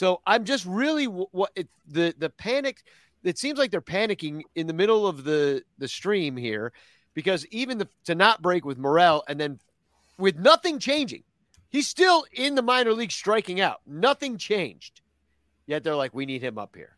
[0.00, 2.82] So I'm just really what it, the the panic.
[3.22, 6.72] It seems like they're panicking in the middle of the the stream here,
[7.12, 9.60] because even the, to not break with Morel and then
[10.16, 11.22] with nothing changing,
[11.68, 13.82] he's still in the minor league striking out.
[13.86, 15.02] Nothing changed.
[15.66, 16.96] Yet they're like, we need him up here.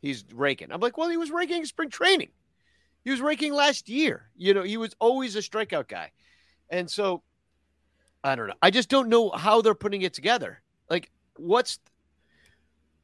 [0.00, 0.72] He's raking.
[0.72, 2.30] I'm like, well, he was raking spring training.
[3.04, 4.30] He was raking last year.
[4.38, 6.12] You know, he was always a strikeout guy.
[6.70, 7.22] And so
[8.24, 8.54] I don't know.
[8.62, 10.62] I just don't know how they're putting it together.
[10.88, 11.78] Like, what's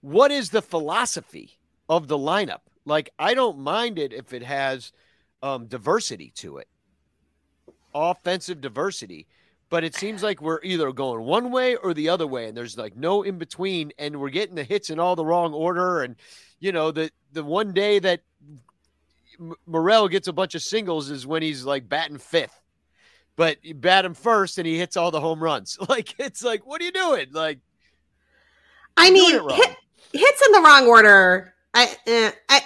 [0.01, 2.61] what is the philosophy of the lineup?
[2.85, 4.93] Like, I don't mind it if it has
[5.43, 6.69] um, diversity to it,
[7.95, 9.27] offensive diversity.
[9.71, 12.79] But it seems like we're either going one way or the other way, and there's
[12.79, 16.01] like no in between, and we're getting the hits in all the wrong order.
[16.01, 16.17] And
[16.59, 18.23] you know, the the one day that
[19.67, 22.59] Morel gets a bunch of singles is when he's like batting fifth,
[23.37, 25.79] but you bat him first and he hits all the home runs.
[25.89, 27.27] Like it's like, what are you doing?
[27.33, 27.59] Like,
[28.97, 29.77] I mean, hit,
[30.13, 31.55] hits in the wrong order.
[31.75, 32.61] I, eh, I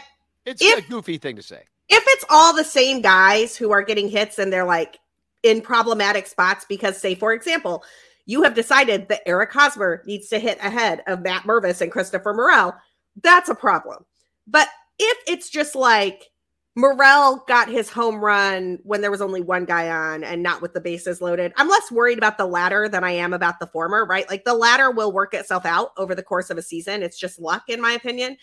[0.46, 1.62] it's if, a goofy thing to say.
[1.88, 4.98] If it's all the same guys who are getting hits and they're like
[5.42, 7.84] in problematic spots because, say, for example,
[8.26, 12.32] you have decided that Eric Hosmer needs to hit ahead of Matt Mervis and Christopher
[12.32, 12.74] Morel,
[13.22, 14.04] that's a problem.
[14.46, 14.68] But
[14.98, 16.30] if it's just like
[16.74, 20.72] Morel got his home run when there was only one guy on and not with
[20.72, 21.52] the bases loaded.
[21.56, 24.28] I'm less worried about the latter than I am about the former, right?
[24.28, 27.02] Like the latter will work itself out over the course of a season.
[27.02, 28.38] It's just luck, in my opinion.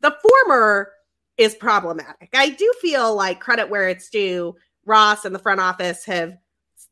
[0.00, 0.90] The former
[1.36, 2.30] is problematic.
[2.34, 4.56] I do feel like credit where it's due.
[4.84, 6.36] Ross and the front office have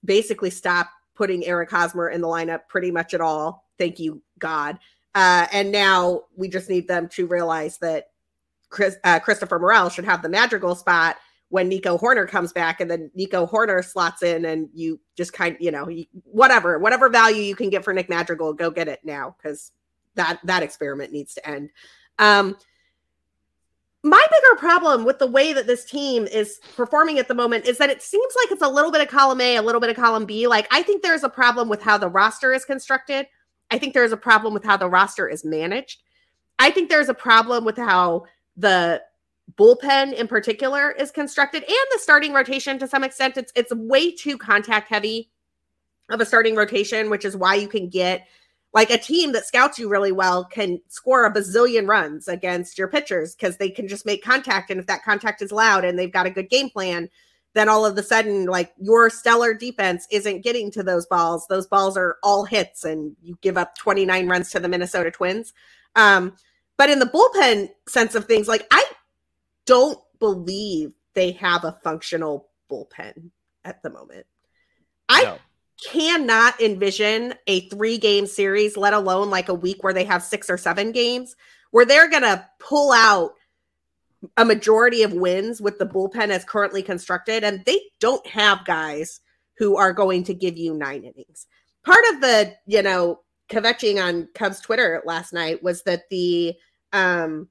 [0.05, 3.65] basically stopped putting Eric Hosmer in the lineup pretty much at all.
[3.77, 4.79] Thank you, God.
[5.17, 8.11] Uh, and now we just need them to realize that
[8.77, 11.17] Chris, uh, Christopher Morel should have the Madrigal spot
[11.49, 15.55] when Nico Hoerner comes back, and then Nico Hoerner slots in, and you just kind
[15.55, 15.89] of, you know,
[16.25, 19.73] whatever, whatever value you can get for Nick Madrigal, go get it now because
[20.17, 21.71] that that experiment needs to end.
[22.19, 22.57] Um,
[24.03, 27.79] my bigger problem with the way that this team is performing at the moment is
[27.79, 29.97] that it seems like it's a little bit of column A, a little bit of
[29.97, 30.47] column B.
[30.47, 33.27] Like I think there's a problem with how the roster is constructed.
[33.71, 36.03] I think there's a problem with how the roster is managed.
[36.59, 38.27] I think there's a problem with how
[38.57, 39.03] the
[39.57, 44.11] bullpen in particular is constructed and the starting rotation to some extent it's it's way
[44.11, 45.31] too contact heavy
[46.11, 48.27] of a starting rotation which is why you can get
[48.75, 52.89] like a team that scouts you really well can score a bazillion runs against your
[52.89, 56.13] pitchers because they can just make contact and if that contact is loud and they've
[56.13, 57.09] got a good game plan
[57.57, 61.47] then all of a sudden like your stellar defense isn't getting to those balls.
[61.49, 65.55] Those balls are all hits and you give up 29 runs to the minnesota twins.
[65.97, 66.37] Um,
[66.77, 68.85] but in the bullpen sense of things like i
[69.65, 73.31] don't believe they have a functional bullpen
[73.65, 74.27] at the moment
[75.09, 75.39] i no.
[75.91, 80.49] cannot envision a three game series let alone like a week where they have six
[80.49, 81.37] or seven games
[81.71, 83.33] where they're gonna pull out
[84.37, 89.21] a majority of wins with the bullpen as currently constructed, and they don't have guys
[89.59, 91.47] who are going to give you nine innings.
[91.85, 93.21] Part of the, you know,
[93.51, 96.55] kvetching on Cubs Twitter last night was that the
[96.93, 97.49] um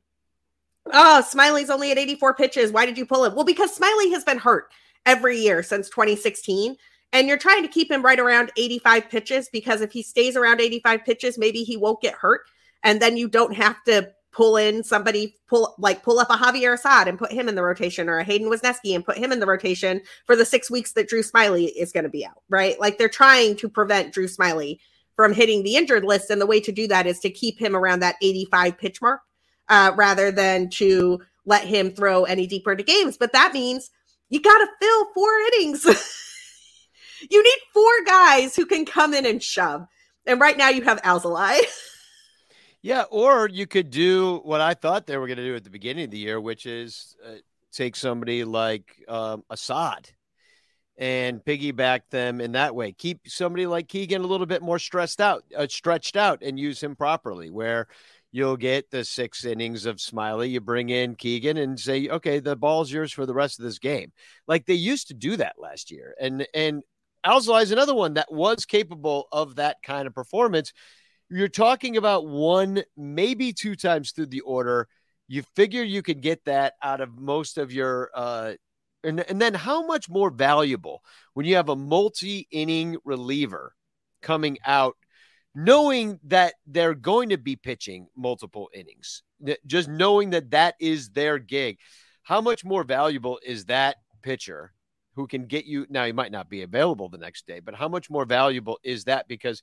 [0.93, 2.71] oh, Smyly's only at 84 pitches.
[2.71, 3.35] Why did you pull him?
[3.35, 4.71] Well, because Smyly has been hurt
[5.05, 6.75] every year since 2016.
[7.13, 10.59] And you're trying to keep him right around 85 pitches because if he stays around
[10.59, 12.41] 85 pitches, maybe he won't get hurt.
[12.83, 16.73] And then you don't have to pull in somebody, pull like pull up a Javier
[16.73, 19.39] Assad and put him in the rotation, or a Hayden Wesneski and put him in
[19.39, 22.77] the rotation for the six weeks that Drew Smyly is going to be out, right?
[22.79, 24.79] Like they're trying to prevent Drew Smyly
[25.15, 27.75] from hitting the injured list, and the way to do that is to keep him
[27.75, 29.21] around that 85 pitch mark,
[29.69, 33.17] uh, rather than to let him throw any deeper into games.
[33.17, 33.89] But that means
[34.29, 35.85] you got to fill four innings.
[37.29, 39.87] you need four guys who can come in and shove.
[40.25, 41.59] And right now you have Alzolay.
[42.81, 45.71] Yeah, or you could do what I thought they were going to do at the
[45.71, 47.37] beginning of the year, which is uh,
[47.71, 50.11] take somebody like um, Assad
[50.97, 52.91] and piggyback them in that way.
[52.91, 56.81] Keep somebody like Keegan a little bit more stressed out, uh, stretched out, and use
[56.81, 57.49] him properly.
[57.49, 57.87] Where
[58.31, 60.49] you'll get the six innings of Smyly.
[60.49, 63.79] you bring in Keegan and say, okay, the ball's yours for the rest of this
[63.79, 64.11] game.
[64.47, 66.83] Like they used to do that last year, and and
[67.25, 70.71] Alzolay is another one that was capable of that kind of performance
[71.29, 74.87] you're talking about one, maybe two times through the order.
[75.27, 78.53] You figure you could get that out of most of your uh
[79.05, 81.03] and, and then how much more valuable
[81.33, 83.73] when you have a multi-inning reliever
[84.21, 84.95] coming out
[85.53, 89.23] knowing that they're going to be pitching multiple innings
[89.65, 91.77] just knowing that that is their gig
[92.23, 94.73] how much more valuable is that pitcher
[95.15, 97.87] who can get you now he might not be available the next day but how
[97.87, 99.61] much more valuable is that because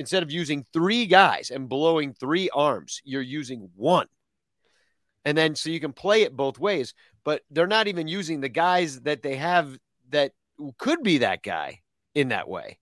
[0.00, 4.06] instead of using three guys and blowing three arms, you're using one.
[5.26, 8.48] And then so you can play it both ways, but they're not even using the
[8.48, 9.78] guys that they have
[10.10, 10.32] that
[10.78, 11.80] could be that guy
[12.14, 12.78] in that way.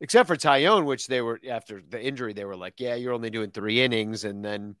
[0.00, 3.30] Except for Taillon, which they were after the injury, they were like, yeah, you're only
[3.30, 4.24] doing three innings.
[4.24, 4.76] And then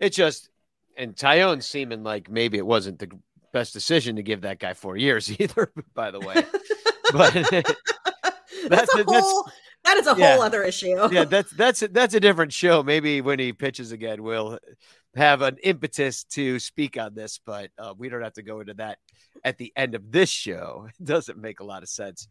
[0.00, 0.48] it just,
[0.96, 3.10] and Taillon seeming like maybe it wasn't the
[3.52, 6.34] best decision to give that guy four years either, by the way.
[7.12, 7.32] but
[8.68, 9.44] that's, a whole.
[9.44, 10.96] That's, that is a yeah, whole other issue.
[11.12, 12.82] yeah, that's that's that's a different show.
[12.82, 14.58] Maybe when he pitches again, we'll
[15.16, 18.74] have an impetus to speak on this, but uh, we don't have to go into
[18.74, 18.98] that
[19.44, 20.88] at the end of this show.
[21.00, 22.28] It doesn't make a lot of sense.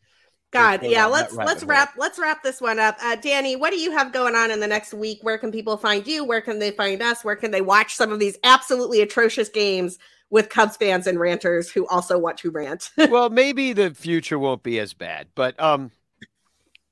[0.52, 1.06] God, yeah.
[1.06, 2.96] Let's let's wrap let's wrap this one up.
[3.02, 5.20] Uh, Danny, what do you have going on in the next week?
[5.22, 6.24] Where can people find you?
[6.24, 7.24] Where can they find us?
[7.26, 9.98] Where can they watch some of these absolutely atrocious games
[10.30, 12.90] with Cubs fans and ranters who also want to rant?
[13.10, 15.92] well, maybe the future won't be as bad, but um,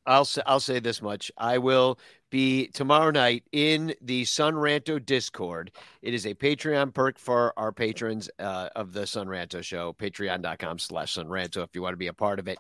[0.06, 1.32] I'll say, I'll say this much.
[1.38, 2.00] I will
[2.34, 5.72] be tomorrow night in the Sun Ranto Discord.
[6.02, 10.80] It is a Patreon perk for our patrons uh, of the Sun Ranto show, patreon.com
[10.80, 12.58] slash Sun Ranto if you want to be a part of it.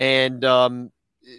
[0.00, 0.90] And um,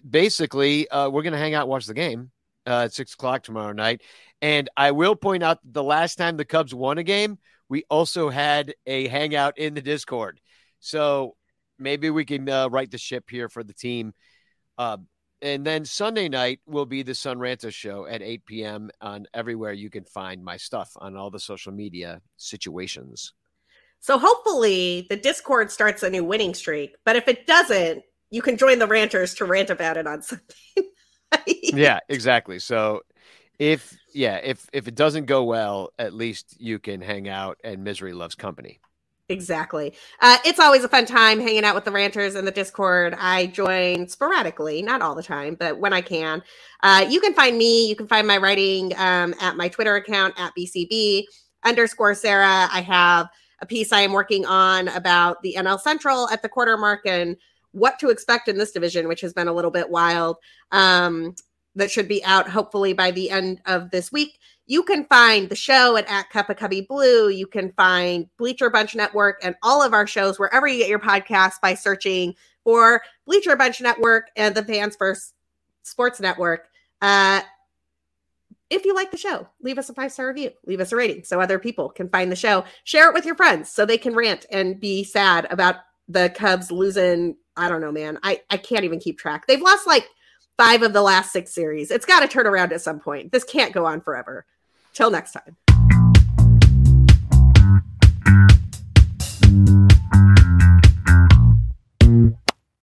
[0.09, 2.31] basically, uh, we're going to hang out watch the game
[2.65, 4.01] uh, at six o'clock tomorrow night.
[4.41, 8.29] And I will point out the last time the Cubs won a game, we also
[8.29, 10.39] had a hangout in the Discord.
[10.79, 11.35] So
[11.77, 14.13] maybe we can uh, right the ship here for the team.
[15.43, 18.89] And then Sunday night will be the Sun Ranto show at 8 p.m.
[19.01, 23.33] on everywhere you can find my stuff on all the social media situations.
[23.99, 26.95] So hopefully the Discord starts a new winning streak.
[27.03, 30.45] But if it doesn't, you can join the ranters to rant about it on Sunday.
[31.57, 32.59] yeah, exactly.
[32.59, 33.01] So
[33.59, 37.83] if yeah, if if it doesn't go well, at least you can hang out and
[37.83, 38.79] misery loves company.
[39.29, 39.93] Exactly.
[40.21, 43.15] Uh, it's always a fun time hanging out with the ranters in the Discord.
[43.17, 46.43] I join sporadically, not all the time, but when I can.
[46.81, 50.33] Uh, you can find me, you can find my writing um, at my Twitter account
[50.37, 51.23] at BCB
[51.63, 52.67] underscore Sara.
[52.71, 53.29] I have
[53.61, 57.37] a piece I am working on about the NL Central at the quarter mark and
[57.71, 60.35] what to expect in this division, which has been a little bit wild.
[60.73, 61.33] Um,
[61.75, 64.37] that should be out hopefully by the end of this week.
[64.65, 67.29] You can find the show at, at Cup of Cubby Blue.
[67.29, 70.99] You can find Bleacher Bunch Network and all of our shows wherever you get your
[70.99, 72.33] podcasts by searching
[72.63, 75.33] for Bleacher Bunch Network and the Fans First
[75.83, 76.67] Sports Network.
[77.01, 77.41] Uh,
[78.69, 81.23] if you like the show, leave us a five star review, leave us a rating
[81.23, 82.63] so other people can find the show.
[82.85, 85.75] Share it with your friends so they can rant and be sad about
[86.07, 87.35] the Cubs losing.
[87.55, 88.17] I don't know, man.
[88.23, 89.45] I, I can't even keep track.
[89.45, 90.07] They've lost like
[90.57, 91.91] five of the last six series.
[91.91, 93.31] It's got to turn around at some point.
[93.31, 94.45] This can't go on forever.
[94.93, 95.62] Till next time.